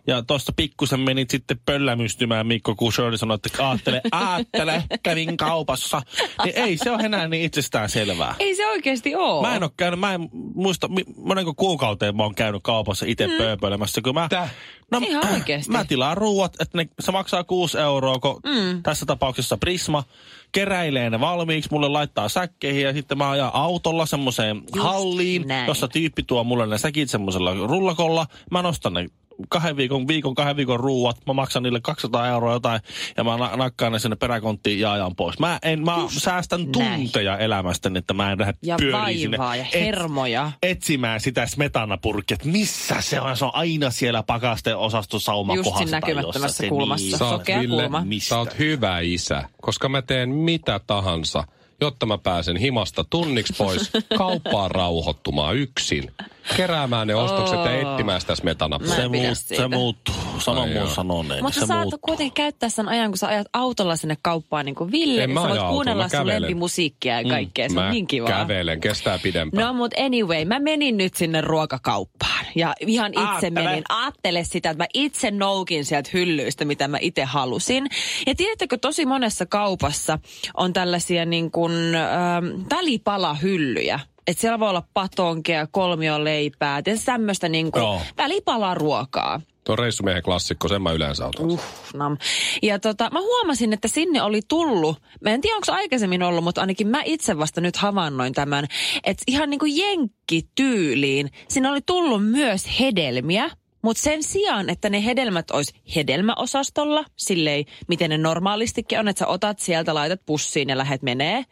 Ja 0.07 0.23
tuossa 0.23 0.52
pikkusen 0.57 1.00
menit 1.00 1.30
sitten 1.30 1.61
pöllämystymään, 1.66 2.47
Mikko, 2.47 2.75
kun 2.75 2.92
Shirley 2.92 3.19
sanoi, 3.19 3.38
että 3.45 3.64
aattele, 3.64 4.00
aattele, 4.12 4.85
kävin 5.02 5.37
kaupassa. 5.37 6.02
Niin 6.45 6.57
ei 6.57 6.76
se 6.76 6.90
ole 6.90 7.02
enää 7.02 7.28
niin 7.28 7.45
itsestään 7.45 7.88
selvää. 7.88 8.35
Ei 8.38 8.54
se 8.54 8.66
oikeasti 8.66 9.14
ole. 9.14 9.49
Mä 9.49 9.57
en 9.57 9.62
ole 9.62 9.71
käynyt, 9.76 10.00
mä 10.00 10.14
en 10.14 10.28
muista, 10.54 10.88
monenko 11.16 11.54
kuukauteen 11.54 12.16
mä 12.16 12.23
oon 12.23 12.35
käynyt 12.35 12.62
kaupassa 12.62 13.07
itse 13.09 13.26
mm. 13.26 13.33
pööpöilemässä, 13.33 14.00
kun 14.02 14.14
mä... 14.14 14.28
Täh? 14.28 14.54
No, 14.90 15.00
Ihan 15.09 15.33
oikeesti. 15.35 15.73
Mä 15.73 15.85
tilaan 15.85 16.16
ruuat, 16.16 16.61
että 16.61 16.78
ne, 16.78 16.88
se 17.00 17.12
maksaa 17.12 17.45
6 17.45 17.78
euroa, 17.78 18.19
kun 18.19 18.40
mm. 18.45 18.83
tässä 18.83 19.07
tapauksessa 19.07 19.57
Prisma 19.57 20.04
keräilee 20.52 21.11
ne 21.11 21.21
valmiiksi, 21.21 21.71
mulle 21.73 21.88
laittaa 21.88 22.28
säkkeihin 22.28 22.83
ja 22.83 22.92
sitten 22.92 23.19
mä 23.19 23.30
ajan 23.30 23.50
autolla 23.52 24.07
semmoiseen 24.07 24.62
halliin, 24.80 25.49
näin. 25.49 25.66
jossa 25.66 25.88
tyyppi 25.88 26.23
tuo 26.23 26.45
mulle 26.45 26.66
ne 26.66 26.78
säkit 26.78 27.11
semmoisella 27.11 27.54
rullakolla. 27.54 28.26
Mä 28.50 28.62
nostan 28.62 28.92
ne 28.92 29.07
kahden 29.49 29.76
viikon, 29.76 30.09
viikon, 30.09 30.35
kahden 30.35 30.56
viikon 30.56 30.80
ruuat, 30.80 31.16
mä 31.26 31.32
maksan 31.32 31.62
niille 31.62 31.80
200 31.80 32.28
euroa 32.28 32.52
jotain 32.52 32.80
ja 33.16 33.25
mä 33.25 33.37
na- 33.37 33.56
nakkaan 33.56 33.92
ne 33.92 33.99
sinne 33.99 34.16
peräkonttiin 34.16 34.80
ja 34.80 34.92
ajan 34.92 35.16
pois. 35.16 35.38
Mä, 35.38 35.59
en, 35.62 35.85
mä 35.85 35.97
säästän 36.18 36.61
näin. 36.61 36.73
tunteja 36.73 37.38
elämästäni, 37.38 37.99
että 37.99 38.14
mä 38.14 38.32
en 38.32 38.38
lähde 38.38 38.54
Ja 38.62 38.76
pyöriin 38.76 39.18
sinne 39.18 39.38
vaivaa 39.38 39.56
ja 39.56 39.64
et- 39.64 39.73
hermoja. 39.73 40.52
etsimään 40.62 41.20
sitä 41.20 41.47
smetanapurkkia, 41.47 42.35
että 42.35 42.49
missä 42.49 42.97
se 43.00 43.20
on. 43.20 43.37
Se 43.37 43.44
on 43.44 43.54
aina 43.54 43.90
siellä 43.90 44.23
pakasten 44.23 44.76
osastossa 44.76 45.26
saumakohdassa. 45.26 45.70
Just 45.70 45.78
siinä 45.78 46.00
näkymättömässä 46.00 46.47
jossain. 46.47 46.68
kulmassa. 46.68 47.06
Niin. 47.06 47.18
Sä 47.18 47.25
oot, 47.28 47.40
Sokea 47.40 47.61
Ville, 47.61 47.82
kulma. 47.82 48.02
Mistä? 48.04 48.28
sä 48.28 48.38
oot 48.38 48.59
hyvä 48.59 49.00
isä, 49.00 49.49
koska 49.62 49.88
mä 49.88 50.02
teen 50.02 50.28
mitä 50.28 50.80
tahansa, 50.87 51.44
jotta 51.80 52.06
mä 52.06 52.18
pääsen 52.18 52.56
himasta 52.56 53.04
tunniksi 53.11 53.52
pois 53.59 53.90
kauppaan 54.18 54.70
rauhoittumaan 54.70 55.56
yksin. 55.56 56.11
Keräämään 56.57 57.07
ne 57.07 57.14
ostokset 57.14 57.59
ja 57.64 57.92
etsimään 57.92 58.21
sitä 58.21 58.35
smetanapua. 58.35 58.88
Mä 58.88 58.95
Se, 58.95 59.09
muut, 59.09 59.38
se 59.38 59.69
muuttuu. 59.69 60.14
Sano 60.38 60.62
Ai 60.62 60.75
mun 60.75 60.88
sanoneen. 60.88 61.45
Mutta 61.45 61.61
se 61.61 61.66
saat 61.66 61.80
muuttuu. 61.80 61.99
kuitenkin 61.99 62.35
käyttää 62.35 62.69
sen 62.69 62.88
ajan, 62.88 63.11
kun 63.11 63.19
sä 63.19 63.28
ajat 63.28 63.47
autolla 63.52 63.97
sinne 63.97 64.16
kauppaan 64.23 64.64
niin 64.66 64.75
kuin 64.75 64.92
Ville. 64.92 65.23
En 65.23 65.28
niin 65.28 65.35
mä 65.35 65.42
sä 65.42 65.49
voit 65.49 65.61
autolla, 65.61 65.75
kuunnella 65.75 66.02
mä 66.02 66.09
sun 66.09 66.26
lempimusiikkia 66.26 67.21
ja 67.21 67.28
kaikkea. 67.28 67.69
Se 67.69 67.75
mä 67.75 67.85
on 67.87 67.90
niin 67.92 68.07
kiva. 68.07 68.26
kävelen, 68.26 68.80
kestää 68.80 69.19
pidempään. 69.19 69.66
No 69.66 69.73
mut 69.75 69.95
anyway, 70.07 70.45
mä 70.45 70.59
menin 70.59 70.97
nyt 70.97 71.14
sinne 71.14 71.40
ruokakauppaan 71.40 72.47
ja 72.54 72.75
ihan 72.80 73.11
itse 73.12 73.21
Aattele. 73.26 73.50
menin. 73.62 73.85
Aattele 73.88 74.45
sitä, 74.45 74.71
että 74.71 74.85
mä 74.85 74.88
itse 74.95 75.30
noukin 75.30 75.85
sieltä 75.85 76.11
hyllyistä, 76.12 76.64
mitä 76.64 76.88
mä 76.88 76.99
itse 77.00 77.25
halusin. 77.25 77.87
Ja 78.26 78.35
tiedättekö, 78.35 78.78
tosi 78.78 79.07
monessa 79.07 79.47
kaupassa 79.47 80.19
on 80.57 80.73
tällaisia 80.73 81.25
niin 81.25 81.50
kuin 81.50 81.73
ähm, 81.95 82.47
välipalahyllyjä. 82.71 84.00
Että 84.30 84.40
siellä 84.40 84.60
voi 84.60 84.68
olla 84.68 84.82
patonkia, 84.94 85.66
kolmioleipää, 85.70 86.82
ja 86.87 86.96
tämmöistä 87.04 87.49
niin 87.49 87.72
kuin 87.72 87.82
Joo. 87.82 88.00
välipalaruokaa. 88.16 89.40
Tuo 89.64 89.76
reissumiehen 89.76 90.22
klassikko, 90.22 90.68
sen 90.68 90.82
mä 90.82 90.92
yleensä 90.92 91.26
otan. 91.26 91.46
Uh, 91.46 91.60
nam. 91.94 92.16
Ja 92.62 92.78
tota, 92.78 93.10
mä 93.12 93.20
huomasin, 93.20 93.72
että 93.72 93.88
sinne 93.88 94.22
oli 94.22 94.40
tullut, 94.49 95.02
mä 95.20 95.30
en 95.30 95.40
tiedä 95.40 95.56
onko 95.56 95.64
se 95.64 95.72
aikaisemmin 95.72 96.22
ollut, 96.22 96.44
mutta 96.44 96.60
ainakin 96.60 96.88
mä 96.88 97.02
itse 97.04 97.38
vasta 97.38 97.60
nyt 97.60 97.76
havainnoin 97.76 98.32
tämän, 98.32 98.66
että 99.04 99.25
ihan 99.26 99.50
niin 99.50 99.58
kuin 99.58 99.76
jenkkityyliin, 99.76 101.30
sinne 101.49 101.70
oli 101.70 101.80
tullut 101.87 102.26
myös 102.26 102.80
hedelmiä, 102.80 103.50
mutta 103.82 104.02
sen 104.02 104.22
sijaan, 104.22 104.70
että 104.70 104.90
ne 104.90 105.04
hedelmät 105.04 105.50
olisi 105.50 105.72
hedelmäosastolla, 105.96 107.04
silleen 107.16 107.64
miten 107.88 108.10
ne 108.10 108.18
normaalistikin 108.18 108.99
on, 108.99 109.08
että 109.08 109.18
sä 109.18 109.26
otat 109.26 109.58
sieltä, 109.58 109.94
laitat 109.94 110.20
pussiin 110.26 110.68
ja 110.68 110.78
lähet 110.78 111.02
menee, 111.02 111.44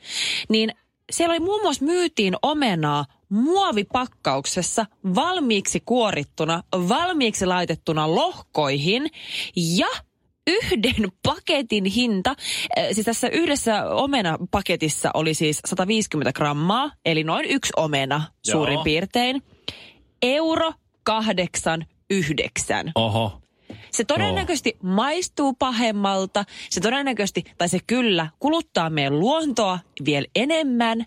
niin 0.49 0.73
siellä 1.11 1.33
oli 1.33 1.41
muun 1.41 1.63
muassa 1.63 1.85
myytiin 1.85 2.37
omenaa 2.43 3.05
muovipakkauksessa 3.29 4.87
valmiiksi 5.15 5.83
kuorittuna, 5.85 6.63
valmiiksi 6.73 7.47
laitettuna 7.47 8.15
lohkoihin 8.15 9.07
ja 9.57 9.89
yhden 10.47 11.13
paketin 11.27 11.85
hinta, 11.85 12.35
siis 12.93 13.05
tässä 13.05 13.29
yhdessä 13.29 13.91
omenapaketissa 13.91 15.11
oli 15.15 15.35
siis 15.35 15.61
150 15.65 16.33
grammaa, 16.33 16.91
eli 17.05 17.25
noin 17.25 17.45
yksi 17.45 17.73
omena 17.77 18.23
suurin 18.51 18.75
Joo. 18.75 18.85
piirtein. 18.85 19.43
Euro 20.23 20.73
kahdeksan 21.03 21.87
yhdeksän. 22.11 22.93
Oho. 22.95 23.41
Se 23.91 24.05
todennäköisesti 24.05 24.77
maistuu 24.83 25.53
pahemmalta, 25.53 26.45
se 26.71 26.81
todennäköisesti, 26.81 27.45
tai 27.59 27.69
se 27.69 27.79
kyllä, 27.87 28.29
kuluttaa 28.39 28.91
meidän 28.91 29.19
luontoa 29.21 29.79
vielä 30.05 30.27
enemmän. 30.35 31.07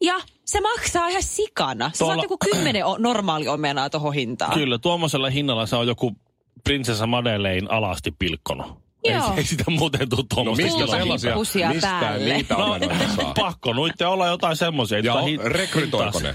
Ja 0.00 0.14
se 0.44 0.60
maksaa 0.60 1.08
ihan 1.08 1.22
sikana. 1.22 1.90
Se 1.92 1.98
Tuolla- 1.98 2.14
saa 2.14 2.24
joku 2.24 2.38
kymmenen 2.38 2.82
normaali 2.98 3.48
omenaa 3.48 3.90
tuohon 3.90 4.14
hintaan. 4.14 4.54
Kyllä, 4.54 4.78
tuommoisella 4.78 5.30
hinnalla 5.30 5.66
se 5.66 5.76
on 5.76 5.86
joku 5.86 6.16
prinsessa 6.64 7.06
Madeleine 7.06 7.66
alasti 7.70 8.10
pilkkonut. 8.18 8.83
Ei, 9.04 9.12
Joo. 9.12 9.32
ei 9.36 9.44
sitä 9.44 9.64
muuten 9.70 10.08
tule 10.08 10.20
No 10.20 10.26
tuommoista 10.34 10.62
mistä 10.64 10.78
Mulla 10.80 10.96
sellaisia, 10.96 11.68
mistä 11.68 11.88
päälle. 12.00 12.34
niitä 12.34 12.54
No, 12.54 12.64
omenoita 12.64 13.04
saa? 13.16 13.34
pakko 13.40 13.72
nuitte 13.72 14.06
olla 14.06 14.26
jotain 14.26 14.56
semmoisia. 14.56 14.98
Ja 14.98 15.14
rekrytoiko 15.44 16.20
ne? 16.20 16.34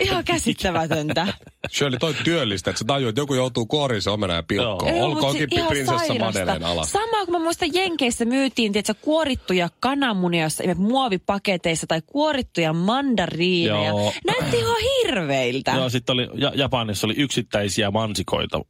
Ihan 0.00 0.24
käsittämätöntä. 0.24 1.26
Shirley, 1.76 1.98
toi 1.98 2.14
työllistä, 2.24 2.70
että 2.70 2.78
sä 2.78 2.84
tajuat, 2.84 3.08
että 3.08 3.20
joku 3.20 3.34
joutuu 3.34 3.66
kuoriin 3.66 4.02
se 4.02 4.10
omena 4.10 4.34
ja 4.34 4.42
pilkkoon. 4.42 4.96
Joo, 4.96 5.04
Olkoonkin 5.06 5.48
si- 5.50 5.54
ihan 5.56 5.68
prinsessa. 5.68 6.14
Madeleine 6.14 6.66
alas. 6.66 6.92
Sama 6.92 7.24
kuin 7.24 7.30
mä 7.32 7.38
muistan 7.38 7.68
Jenkeissä 7.74 8.24
myytiin, 8.24 8.72
tiedätkö, 8.72 8.94
kuorittuja 9.00 9.68
kananmunia 9.80 10.42
jossain 10.42 10.80
muovipaketeissa 10.80 11.86
tai 11.86 12.02
kuorittuja 12.06 12.72
mandariineja. 12.72 13.88
Joo. 13.88 14.12
Näytti 14.26 14.58
ihan 14.58 14.76
hirveiltä. 14.82 15.70
Joo, 15.70 15.88
sitten 15.88 16.12
oli, 16.14 16.28
ja, 16.34 16.52
Japanissa 16.54 17.06
oli 17.06 17.14
yksittäisiä 17.16 17.90
mansikoita. 17.90 18.60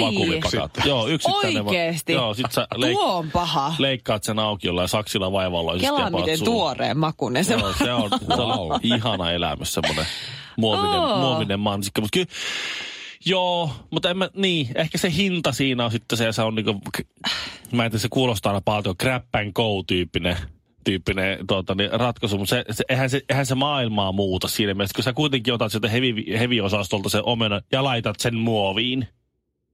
Vakuumipakat. 0.00 0.70
Joo, 0.84 1.06
yksittäinen. 1.08 1.64
va- 1.64 1.68
Oikeesti? 1.70 2.12
Joo, 2.12 2.34
sit 2.34 2.52
sä 2.52 2.66
leik- 2.74 2.92
Tuo 2.92 3.16
on 3.16 3.30
paha. 3.30 3.74
leikkaat 3.78 4.24
sen 4.24 4.38
auki 4.38 4.66
jollain 4.66 4.88
saksilla 4.88 5.32
vaivalla. 5.32 5.78
Kelaa 5.78 6.10
miten 6.10 6.38
suuhun. 6.38 6.54
tuoreen 6.54 6.98
makunen 6.98 7.44
se 7.44 7.52
Joo, 7.54 7.66
on. 7.66 7.74
se 7.78 7.92
on, 7.92 8.10
se 8.36 8.42
on 8.42 8.80
ihana 8.82 9.32
elämys, 9.32 9.72
semmoinen 9.74 10.06
muovinen, 10.56 11.00
Oo. 11.00 11.18
muovinen 11.18 11.60
mansikka. 11.60 12.00
Mutta 12.00 12.16
kyllä, 12.18 12.28
joo, 13.26 13.70
mutta 13.90 14.10
en 14.10 14.16
mä, 14.18 14.28
niin, 14.36 14.68
ehkä 14.74 14.98
se 14.98 15.12
hinta 15.16 15.52
siinä 15.52 15.84
on 15.84 15.90
sitten 15.90 16.18
se, 16.18 16.32
se 16.32 16.42
on 16.42 16.54
niinku, 16.54 16.80
mä 17.72 17.84
en 17.84 17.90
tiedä, 17.90 18.02
se 18.02 18.08
kuulostaa 18.10 18.52
aina 18.52 18.60
paljon 18.64 18.94
grab 19.00 19.24
and 19.34 19.52
go 19.52 19.82
tyyppinen 19.86 20.36
tyyppinen 20.84 21.38
tuota, 21.46 21.74
niin 21.74 21.90
ratkaisu, 21.92 22.38
mutta 22.38 22.50
se, 22.50 22.64
se, 22.70 22.84
eihän, 22.88 23.10
se, 23.10 23.20
eihän 23.28 23.46
se 23.46 23.54
maailmaa 23.54 24.12
muuta 24.12 24.48
siinä 24.48 24.74
mielessä, 24.74 24.94
kun 24.94 25.04
sä 25.04 25.12
kuitenkin 25.12 25.54
otat 25.54 25.72
sieltä 25.72 25.88
heavy, 25.88 26.38
heavy-osastolta 26.38 27.08
sen 27.08 27.24
omena 27.24 27.60
ja 27.72 27.84
laitat 27.84 28.20
sen 28.20 28.36
muoviin. 28.36 29.08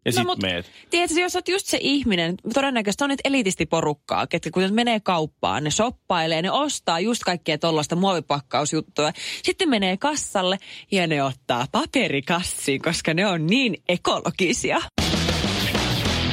Ja 0.06 0.22
no, 0.22 0.22
mut- 0.22 0.34
sit 0.34 0.42
meet. 0.42 0.70
Tiedätkö, 0.90 1.20
jos 1.20 1.36
olet 1.36 1.48
just 1.48 1.66
se 1.66 1.78
ihminen, 1.80 2.34
todennäköisesti 2.54 3.04
on 3.04 3.10
nyt 3.10 3.20
elitistiporukkaa, 3.24 4.26
ketkä 4.26 4.50
kun 4.50 4.62
ne 4.62 4.68
menee 4.68 5.00
kauppaan, 5.00 5.64
ne 5.64 5.70
shoppailee, 5.70 6.42
ne 6.42 6.50
ostaa 6.50 7.00
just 7.00 7.24
kaikkea 7.24 7.58
tuollaista 7.58 7.96
muovipakkausjuttua. 7.96 9.12
Sitten 9.42 9.68
menee 9.68 9.96
kassalle 9.96 10.58
ja 10.90 11.06
ne 11.06 11.22
ottaa 11.22 11.66
paperikassiin, 11.72 12.82
koska 12.82 13.14
ne 13.14 13.26
on 13.26 13.46
niin 13.46 13.76
ekologisia. 13.88 14.80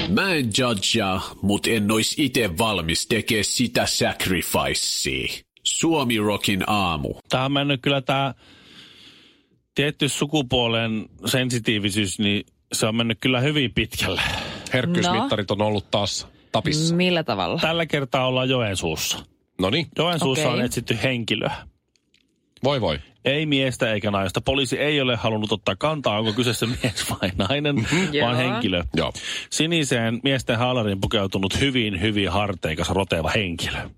Mä 0.10 0.34
en 0.34 0.50
judgea, 0.58 1.22
mut 1.42 1.68
en 1.68 1.92
ois 1.92 2.20
ite 2.20 2.58
valmis 2.58 3.08
tekee 3.08 3.44
sitä 3.44 3.86
sacrificea. 3.86 5.44
Suomi 5.64 6.18
Rockin 6.18 6.64
aamu. 6.68 7.14
Tähän 7.30 7.46
on 7.46 7.52
mennyt 7.52 7.82
kyllä 7.82 8.02
tämä 8.02 8.34
tietty 9.76 10.10
sukupuolen 10.10 11.06
sensitiivisyys, 11.26 12.20
niin 12.20 12.46
se 12.74 12.88
on 12.88 12.96
mennyt 12.96 13.18
kyllä 13.22 13.40
hyvin 13.40 13.74
pitkälle. 13.74 14.22
Herkkyysmittarit 14.74 15.52
on 15.52 15.62
ollut 15.62 15.92
taas 15.92 16.28
tapissa. 16.52 16.96
Millä 16.96 17.24
tavalla? 17.24 17.60
Tällä 17.62 17.86
kertaa 17.86 18.28
ollaan 18.28 18.50
Joensuussa. 18.50 19.18
No 19.62 19.70
niin, 19.70 19.88
Joensuussa 19.98 20.48
Okei. 20.50 20.60
on 20.60 20.66
etsitty 20.66 20.98
henkilöä. 21.04 21.56
voi 22.64 22.82
voi. 22.82 23.00
Ei 23.26 23.46
miestä 23.46 23.94
eikä 23.94 24.12
naista. 24.12 24.42
Poliisi 24.42 24.80
ei 24.80 25.02
ole 25.02 25.16
halunnut 25.16 25.52
ottaa 25.52 25.76
kantaa, 25.76 26.20
onko 26.20 26.34
kyseessä 26.34 26.66
mies 26.84 27.10
vai 27.10 27.32
nainen, 27.38 27.88
Joo. 28.12 28.26
vaan 28.28 28.38
henkilö. 28.38 28.84
Joo. 28.96 29.14
Siniseen 29.50 30.20
miesten 30.24 30.58
haalarin 30.58 31.02
pukeutunut 31.02 31.60
hyvin, 31.60 32.02
hyvin 32.02 32.30
harteikas 32.30 32.90
roteva 32.90 33.30
henkilö. 33.30 33.90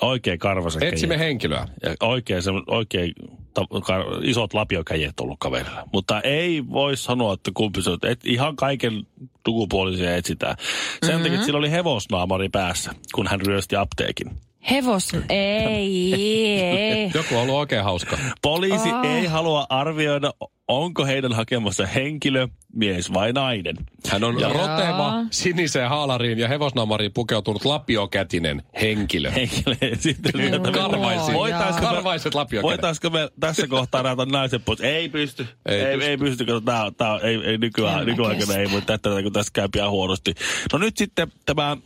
Oikein 0.00 0.38
karvasen 0.38 0.82
Etsimme 0.84 1.14
kädet. 1.14 1.26
henkilöä. 1.26 1.68
Ja 1.82 1.94
oikein, 2.02 2.42
se, 2.42 2.50
oikein 2.66 3.12
ta, 3.54 3.66
ka, 3.86 4.04
isot 4.22 4.54
lapiokäjet 4.54 5.20
ollut 5.20 5.38
kaverilla. 5.40 5.88
Mutta 5.92 6.20
ei 6.20 6.62
voi 6.70 6.96
sanoa, 6.96 7.34
että 7.34 7.50
kumpi 7.54 7.82
se 7.82 7.90
on. 7.90 7.98
Et 8.02 8.20
ihan 8.24 8.56
kaiken 8.56 9.06
sukupuolisia 9.46 10.16
etsitään. 10.16 10.56
Sen 10.58 11.10
mm-hmm. 11.10 11.22
takia, 11.22 11.34
että 11.34 11.46
sillä 11.46 11.58
oli 11.58 11.70
hevosnaamari 11.70 12.48
päässä, 12.48 12.92
kun 13.14 13.26
hän 13.26 13.40
ryösti 13.40 13.76
apteekin. 13.76 14.30
Hevos, 14.70 15.08
ei, 15.28 16.14
ei. 16.14 17.10
Joku 17.14 17.34
on 17.36 17.42
ollut 17.42 17.54
oikein 17.54 17.84
hauska. 17.84 18.18
Poliisi 18.42 18.88
oh. 18.92 19.04
ei 19.04 19.26
halua 19.26 19.66
arvioida, 19.68 20.32
onko 20.68 21.06
heidän 21.06 21.32
hakemassa 21.32 21.86
henkilö, 21.86 22.48
mies 22.74 23.12
vai 23.12 23.32
nainen. 23.32 23.76
Hän 24.10 24.24
on 24.24 24.40
Ja- 24.40 24.48
roteva, 24.48 25.12
siniseen 25.30 25.88
haalariin 25.88 26.38
ja 26.38 26.48
hevosnaamariin 26.48 27.12
pukeutunut 27.12 27.64
lapiokätinen 27.64 28.62
henkilö. 28.80 29.30
Henkilö. 29.30 29.76
Sitten 29.98 30.32
sieltä- 30.36 30.70
Karvaisin. 30.72 31.34
Voitaisko 31.34 31.80
me- 31.80 31.86
Karvaiset 31.86 32.34
lapiokädet. 32.34 32.62
Voitaisko 32.70 33.10
me 33.10 33.28
tässä 33.40 33.66
kohtaa 33.66 34.02
näytä 34.02 34.26
naisen 34.26 34.62
pois? 34.62 34.80
Ei 34.80 35.08
pysty. 35.08 35.46
Ei 35.66 35.80
Ei, 35.80 35.84
ei, 35.84 35.96
pysty. 35.96 36.10
ei 36.10 36.16
pysty, 36.18 36.44
kun 36.44 36.64
tää, 36.64 36.90
tää, 36.96 37.18
ei, 37.22 37.34
ei 37.44 37.58
nykyään, 37.58 38.06
nykyaikana 38.06 38.54
ei 38.54 38.70
voi 38.70 38.82
tätä, 38.82 39.10
kun 39.22 39.32
tässä 39.32 39.50
käy 39.54 39.68
pian 39.72 39.90
huonosti. 39.90 40.34
No 40.72 40.78
nyt 40.78 40.96
sitten 40.96 41.32
tämä 41.46 41.76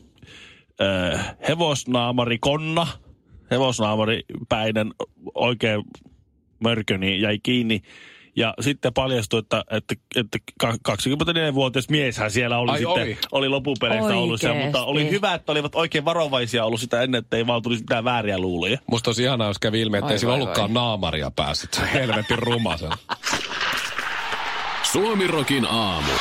äh, 0.80 1.36
hevosnaamari 1.48 2.38
Konna, 2.38 2.86
hevosnaamari 3.50 4.22
Päinen, 4.48 4.90
oikein 5.34 5.82
mörkö, 6.60 6.98
niin 6.98 7.20
jäi 7.20 7.38
kiinni. 7.42 7.82
Ja 8.36 8.54
sitten 8.60 8.94
paljastui, 8.94 9.38
että, 9.38 9.64
että, 9.70 9.94
että 10.16 10.38
ka- 10.60 10.76
24-vuotias 10.88 11.88
mieshän 11.88 12.30
siellä 12.30 12.58
oli 12.58 12.70
Ai 12.70 12.78
sitten, 12.78 12.92
oli. 12.94 13.18
oli 13.32 13.48
loppupeleissä 13.48 14.16
ollut 14.16 14.40
siellä, 14.40 14.62
mutta 14.64 14.84
oli 14.84 14.98
Oikeesti. 14.98 15.16
hyvä, 15.16 15.34
että 15.34 15.52
olivat 15.52 15.74
oikein 15.74 16.04
varovaisia 16.04 16.64
ollut 16.64 16.80
sitä 16.80 17.02
ennen, 17.02 17.18
että 17.18 17.36
ei 17.36 17.46
vaan 17.46 17.62
tulisi 17.62 17.82
mitään 17.82 18.04
vääriä 18.04 18.38
luuloja. 18.38 18.78
Musta 18.86 19.08
olisi 19.10 19.22
ihanaa, 19.22 19.48
jos 19.48 19.58
kävi 19.58 19.80
ilmi, 19.80 19.98
että 19.98 20.12
ei 20.12 20.18
sillä 20.18 20.34
ollutkaan 20.34 20.70
vai. 20.70 20.74
naamaria 20.74 21.30
päässä. 21.30 21.68
Se 21.72 21.80
on 21.82 21.88
helvetin 21.88 22.38
rumasen. 22.38 22.90
Suomirokin 24.92 25.66
aamu. 25.70 26.12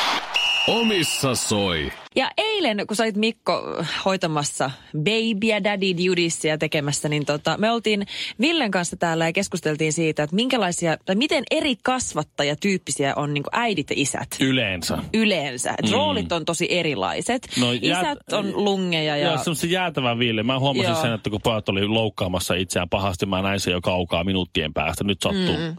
Omissa 0.67 1.35
soi. 1.35 1.91
Ja 2.15 2.31
eilen, 2.37 2.87
kun 2.87 2.95
sä 2.97 3.03
olit 3.03 3.15
Mikko 3.15 3.83
hoitamassa 4.05 4.71
babyä 4.97 5.63
daddy 5.63 6.07
duties 6.07 6.45
ja 6.45 6.57
tekemässä, 6.57 7.09
niin 7.09 7.25
tota, 7.25 7.57
me 7.57 7.71
oltiin 7.71 8.05
Villen 8.41 8.71
kanssa 8.71 8.97
täällä 8.97 9.25
ja 9.25 9.33
keskusteltiin 9.33 9.93
siitä, 9.93 10.23
että 10.23 10.35
minkälaisia, 10.35 10.97
tai 11.05 11.15
miten 11.15 11.43
eri 11.51 11.75
kasvattajatyyppisiä 11.83 13.13
on 13.15 13.33
niin 13.33 13.43
äidit 13.51 13.89
ja 13.89 13.95
isät. 13.99 14.27
Yleensä. 14.39 14.97
Yleensä. 15.13 15.73
Et 15.83 15.91
roolit 15.91 16.31
on 16.31 16.45
tosi 16.45 16.67
erilaiset. 16.69 17.47
No, 17.59 17.73
jät- 17.73 17.79
Isät 17.81 18.33
on 18.33 18.65
lungeja 18.65 19.17
ja... 19.17 19.27
Joo, 19.27 19.37
semmoisen 19.37 19.71
jäätävän 19.71 20.19
Ville. 20.19 20.43
Mä 20.43 20.59
huomasin 20.59 20.91
Joo. 20.91 21.01
sen, 21.01 21.13
että 21.13 21.29
kun 21.29 21.41
pojat 21.41 21.69
oli 21.69 21.87
loukkaamassa 21.87 22.53
itseään 22.53 22.89
pahasti, 22.89 23.25
mä 23.25 23.41
näin 23.41 23.59
sen 23.59 23.71
jo 23.71 23.81
kaukaa 23.81 24.23
minuuttien 24.23 24.73
päästä. 24.73 25.03
Nyt 25.03 25.21
sattuu 25.21 25.57
mm. 25.57 25.75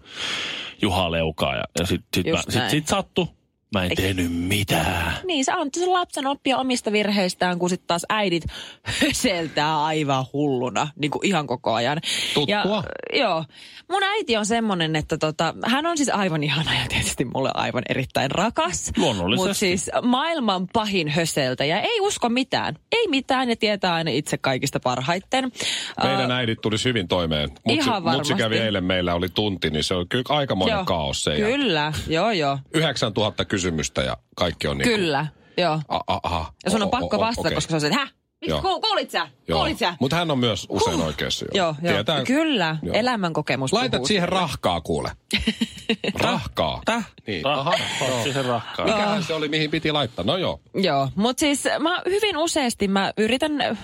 Juha 0.83 1.11
leukaa 1.11 1.57
ja, 1.57 1.65
ja 1.79 1.87
sit, 1.87 2.01
sit, 2.17 2.27
mä, 2.27 2.43
sit, 2.49 2.71
sit 2.71 2.87
sattuu. 2.87 3.44
Mä 3.75 3.85
en 3.85 3.97
tehnyt 3.97 4.33
mitään. 4.33 5.17
Niin, 5.25 5.45
se 5.45 5.53
antoi 5.53 5.81
sen 5.83 5.93
lapsen 5.93 6.27
oppia 6.27 6.59
omista 6.59 6.93
virheistään, 6.93 7.59
kun 7.59 7.71
sitten 7.71 7.87
taas 7.87 8.07
äidit 8.09 8.45
höseltää 9.03 9.85
aivan 9.85 10.25
hulluna, 10.33 10.89
niin 10.97 11.11
kuin 11.11 11.27
ihan 11.27 11.47
koko 11.47 11.73
ajan. 11.75 11.99
Tuttua. 12.35 12.55
Ja, 12.55 13.19
joo. 13.19 13.45
Mun 13.91 14.03
äiti 14.03 14.37
on 14.37 14.47
semmonen, 14.47 14.97
että 14.97 15.19
tota, 15.19 15.55
hän 15.67 15.87
on 15.87 15.97
siis 15.97 16.09
aivan 16.09 16.43
ihana 16.43 16.75
ja 16.75 16.87
tietysti 16.89 17.25
mulle 17.25 17.51
aivan 17.55 17.83
erittäin 17.89 18.31
rakas. 18.31 18.93
Luonnollisesti. 18.97 19.47
Mutta 19.49 19.59
siis 19.59 19.91
maailman 20.03 20.69
pahin 20.73 21.09
höseltäjä. 21.09 21.81
Ei 21.81 22.01
usko 22.01 22.29
mitään. 22.29 22.79
Ei 22.93 23.09
mitään 23.09 23.49
ja 23.51 23.57
tietää 23.57 23.95
aina 23.95 24.11
itse 24.11 24.39
kaikista 24.39 24.81
parhaiten. 24.81 25.53
Meidän 26.03 26.31
Äh, 26.31 26.37
äidit 26.37 26.61
tulisi 26.61 26.89
hyvin 26.89 27.09
toimeen. 27.09 27.49
Mutsi, 27.51 27.79
Ihan 27.79 28.03
mutsi 28.03 28.05
varmasti. 28.05 28.35
kävi 28.35 28.59
eilen, 28.59 28.85
meillä 28.85 29.15
oli 29.15 29.29
tunti, 29.29 29.71
niin 29.71 29.85
se 29.85 29.95
on 29.95 30.09
kyllä 30.09 30.25
aikamoinen 30.29 30.75
joo. 30.77 30.85
kaos 30.85 31.27
jälkeen. 31.27 31.61
Kyllä, 31.61 31.93
joo 32.09 32.31
joo. 32.31 32.59
9000 32.75 33.45
kysymystä 33.45 33.64
ja 34.07 34.17
kaikki 34.37 34.69
on 34.69 34.79
niin 34.79 34.89
Kyllä, 34.89 35.27
joo. 35.59 35.81
A, 35.89 35.97
a, 36.07 36.21
aha. 36.23 36.53
Ja 36.65 36.71
sun 36.71 36.83
on 36.83 36.91
pakko 36.91 37.19
vastata, 37.21 37.49
okei. 37.49 37.55
koska 37.55 37.71
se 37.71 37.75
on 37.75 37.81
se, 37.81 37.87
että 37.87 37.99
häh? 37.99 38.13
Miksi 38.41 38.51
Joo. 38.51 38.63
ku- 38.63 38.81
kuulit 38.81 39.11
sä? 39.11 39.29
Kuulit 39.53 39.79
sä? 39.79 39.95
Mutta 40.01 40.17
hän 40.17 40.31
on 40.31 40.39
myös 40.39 40.67
usein 40.69 40.97
Huh. 40.97 41.07
oikeassa. 41.07 41.47
Joo, 41.55 41.75
joo. 41.83 41.95
Tietää- 41.95 42.25
Kyllä, 42.25 42.77
Joo. 42.83 42.95
elämänkokemus 42.95 43.73
Laitat 43.73 43.99
puhuu 43.99 44.07
siihen 44.07 44.29
rahkaa 44.29 44.81
kuule. 44.81 45.11
rahkaa. 46.21 46.83
Täh? 46.85 47.07
Niin. 47.27 47.47
Aha, 47.47 47.75
sen 48.33 48.45
rakkaan. 48.45 48.89
Mikähän 48.89 49.23
se 49.23 49.35
oli, 49.35 49.49
mihin 49.49 49.71
piti 49.71 49.93
laittaa? 49.93 50.25
No 50.25 50.37
joo. 50.37 50.61
Joo, 50.75 51.09
mutta 51.15 51.41
siis 51.41 51.65
mä 51.79 52.03
hyvin 52.09 52.37
useasti 52.37 52.89
mä 52.89 53.13
yritän 53.17 53.79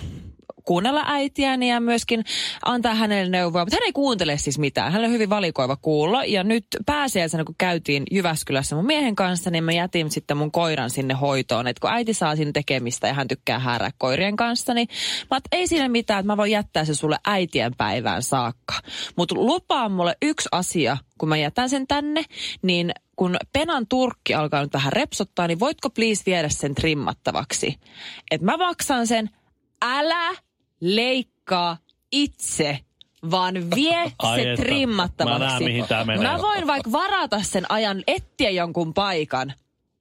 kuunnella 0.71 1.03
äitiäni 1.07 1.71
ja 1.71 1.81
myöskin 1.81 2.25
antaa 2.65 2.95
hänelle 2.95 3.31
neuvoa, 3.31 3.65
mutta 3.65 3.77
hän 3.77 3.87
ei 3.87 3.93
kuuntele 3.93 4.39
siis 4.39 4.59
mitään. 4.59 4.93
Hän 4.93 5.05
on 5.05 5.11
hyvin 5.11 5.31
valikoiva 5.31 5.77
kuulla 5.77 6.25
ja 6.25 6.45
nyt 6.45 6.67
pääsiäisenä 6.87 7.45
kun 7.45 7.55
käytiin 7.59 8.03
Jyväskylässä 8.11 8.77
mun 8.77 8.87
miehen 8.87 9.17
kanssa, 9.17 9.51
niin 9.51 9.65
mä 9.65 9.73
jätin 9.73 10.11
sitten 10.11 10.37
mun 10.37 10.53
koiran 10.53 10.91
sinne 10.91 11.15
hoitoon. 11.15 11.67
Että 11.67 11.81
kun 11.81 11.91
äiti 11.91 12.15
saa 12.15 12.37
sinne 12.37 12.53
tekemistä 12.53 13.09
ja 13.09 13.15
hän 13.15 13.29
tykkää 13.29 13.59
häärää 13.59 13.91
koirien 13.99 14.37
kanssa, 14.37 14.75
niin 14.75 14.89
mä 15.31 15.41
ei 15.53 15.67
siinä 15.67 15.89
mitään, 15.89 16.21
että 16.21 16.33
mä 16.33 16.37
voin 16.37 16.53
jättää 16.53 16.85
se 16.85 16.95
sulle 16.95 17.19
äitien 17.27 17.73
päivään 17.77 18.23
saakka. 18.23 18.75
Mutta 19.17 19.35
lupaa 19.35 19.89
mulle 19.89 20.17
yksi 20.23 20.49
asia, 20.53 20.97
kun 21.19 21.29
mä 21.29 21.37
jätän 21.37 21.69
sen 21.69 21.87
tänne, 21.87 22.25
niin 22.63 22.93
kun 23.17 23.37
penan 23.53 23.87
turkki 23.87 24.35
alkaa 24.35 24.63
nyt 24.63 24.75
vähän 24.75 24.93
repsottaa, 24.93 25.47
niin 25.47 25.61
voitko 25.61 25.91
please 25.91 26.23
viedä 26.27 26.49
sen 26.49 26.75
trimmattavaksi? 26.75 27.77
Että 28.31 28.45
mä 28.45 28.57
maksan 28.57 29.07
sen, 29.07 29.31
älä 29.83 30.50
leikkaa 30.81 31.77
itse, 32.13 32.79
vaan 33.31 33.71
vie 33.75 34.13
Ai 34.19 34.43
se 34.43 34.53
että. 34.53 34.63
trimmattavaksi. 34.63 35.39
Mä 35.39 35.47
näen, 35.47 35.65
mihin 35.65 35.87
tää 35.89 36.05
menee. 36.05 36.29
Mä 36.29 36.43
voin 36.43 36.67
vaikka 36.67 36.93
varata 36.93 37.43
sen 37.43 37.71
ajan, 37.71 38.03
etsiä 38.07 38.51
jonkun 38.51 38.95
paikan, 38.95 39.53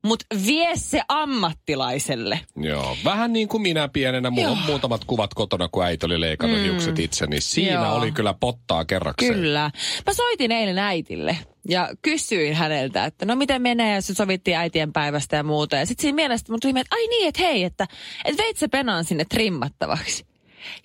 mutta 0.06 0.26
vie 0.46 0.72
se 0.76 1.02
ammattilaiselle. 1.08 2.40
Joo, 2.56 2.98
vähän 3.04 3.34
niin 3.34 3.48
kuin 3.48 3.62
minä 3.62 3.88
pienenä. 3.88 4.30
Mulla 4.30 4.50
on 4.50 4.58
muutamat 4.58 5.06
kuvat 5.06 5.34
kotona, 5.34 5.68
kun 5.72 5.86
äiti 5.86 6.06
oli 6.06 6.22
leikannut 6.22 6.60
mm. 6.60 6.64
hiukset 6.64 7.00
itse, 7.00 7.26
niin 7.26 7.42
siinä 7.42 7.74
Joo. 7.74 7.96
oli 7.96 8.12
kyllä 8.12 8.34
pottaa 8.40 8.86
kerrakseen. 8.86 9.34
Kyllä. 9.34 9.72
Mä 10.06 10.14
soitin 10.14 10.52
eilen 10.52 10.78
äitille 10.78 11.38
ja 11.70 11.90
kysyin 12.02 12.56
häneltä, 12.56 13.06
että 13.06 13.26
no 13.26 13.36
miten 13.36 13.62
menee, 13.62 13.96
ja 13.96 14.02
sitten 14.02 14.16
sovittiin 14.16 14.58
äitien 14.58 14.94
päivästä 14.94 15.36
ja 15.36 15.44
muuta. 15.44 15.76
Ja 15.76 15.86
sitten 15.86 16.02
siinä 16.02 16.16
mielestä 16.16 16.52
mun 16.52 16.60
tuli 16.60 16.74
mieleen, 16.74 16.86
että 16.86 16.96
ai 16.96 17.08
niin, 17.08 17.28
että 17.28 17.42
hei, 17.42 17.64
että, 17.64 17.88
että 18.26 18.44
veit 18.44 18.58
se 18.58 18.68
penan 18.68 19.06
sinne 19.06 19.26
trimmattavaksi. 19.26 20.29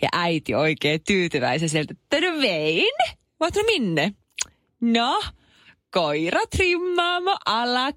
Ja 0.03 0.09
äiti 0.13 0.55
oikein 0.55 1.01
tyytyväisen 1.07 1.69
sieltä, 1.69 1.93
että 1.93 2.31
no 2.31 2.41
vein. 2.41 2.95
Mä 3.41 3.47
no 3.57 3.63
minne? 3.67 4.13
No, 4.81 5.23
koira 5.91 6.41
trimmaamo 6.57 7.37
ala 7.47 7.93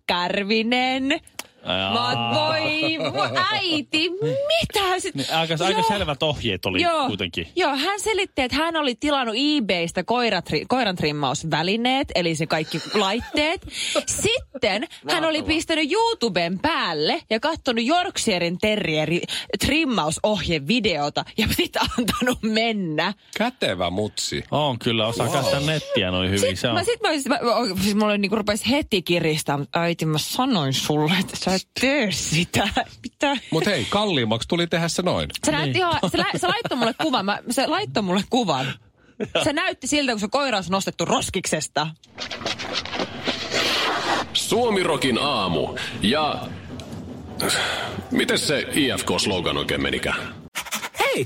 Mä 1.68 2.08
oon, 2.10 2.36
voi, 2.36 3.14
voi 3.14 3.30
äiti, 3.52 4.10
mitä? 4.10 5.00
Sit, 5.00 5.16
Niin, 5.16 5.34
aika, 5.34 5.56
aika 5.66 5.84
selvät 5.84 6.24
ohjeet 6.24 6.66
oli 6.66 6.82
Joo, 6.82 7.08
kuitenkin. 7.08 7.48
Joo, 7.56 7.76
hän 7.76 8.00
selitti, 8.00 8.42
että 8.42 8.58
hän 8.58 8.76
oli 8.76 8.96
tilannut 8.96 9.36
eBaystä 9.58 10.04
koiratri, 10.04 10.66
koiran 10.68 10.96
trimmausvälineet, 10.96 12.08
eli 12.16 12.36
se 12.36 12.48
kaikki 12.48 12.82
laitteet. 12.94 13.68
Sitten 14.08 14.88
hän 15.12 15.26
oli 15.26 15.44
pistänyt 15.44 15.92
YouTuben 15.92 16.60
päälle 16.60 17.22
ja 17.30 17.40
katsonut 17.40 17.88
Yorkshiren 17.88 18.58
terrieri 18.58 19.22
trimmausohjevideota 19.66 21.26
ja 21.38 21.48
sitten 21.52 21.82
antanut 21.98 22.40
mennä. 22.42 23.14
Kätevä 23.38 23.90
mutsi. 23.90 24.44
On 24.52 24.80
kyllä, 24.80 25.08
osaa 25.08 25.26
wow. 25.28 25.36
käyttää 25.36 25.60
nettiä 25.60 26.12
noin 26.12 26.30
hyvin. 26.30 26.40
se 26.42 26.48
Sitten 26.50 26.74
mä, 26.74 26.84
sit 26.84 27.02
mä, 27.02 27.10
olisin- 27.10 27.30
mä, 27.32 27.40
mä, 27.76 27.82
siis 27.84 27.96
mulle 27.96 28.18
niinku 28.18 28.36
rupesi 28.36 28.70
heti 28.70 29.02
kiristää, 29.02 29.58
mutta 29.58 29.82
äiti 29.82 30.06
mä 30.06 30.18
sanoin 30.18 30.74
sulle, 30.74 31.14
että 31.20 31.36
sä 31.36 31.57
tee 31.82 32.12
sitä. 32.12 32.70
Mitä? 33.04 33.38
Mutta 33.52 33.70
hei, 33.70 33.86
kalliimmaksi 33.90 34.48
tuli 34.48 34.68
tehdä 34.68 34.88
se 34.88 35.02
noin. 35.02 35.30
Se, 35.46 35.52
näytti 35.52 35.78
ihan, 35.78 36.00
se, 36.12 36.18
lä, 36.18 36.26
se 36.36 36.48
laittoi 36.48 36.78
mulle 36.78 36.94
kuvan. 37.02 37.26
Mä, 37.26 37.40
se 37.50 37.68
laittoi 37.68 38.04
mulle 38.04 38.24
kuvan. 38.30 38.66
Se 39.44 39.54
näytti 39.54 39.88
siltä, 39.88 40.12
kun 40.12 40.20
se 40.20 40.28
koira 40.28 40.58
olisi 40.58 40.72
nostettu 40.72 41.06
roskiksesta. 41.06 41.88
Suomirokin 44.34 45.18
aamu. 45.22 45.76
Ja... 46.02 46.48
Miten 48.12 48.40
se 48.40 48.66
IFK-slogan 48.72 49.58
oikein 49.58 49.82
menikään? 49.82 50.36
Hei, 51.00 51.26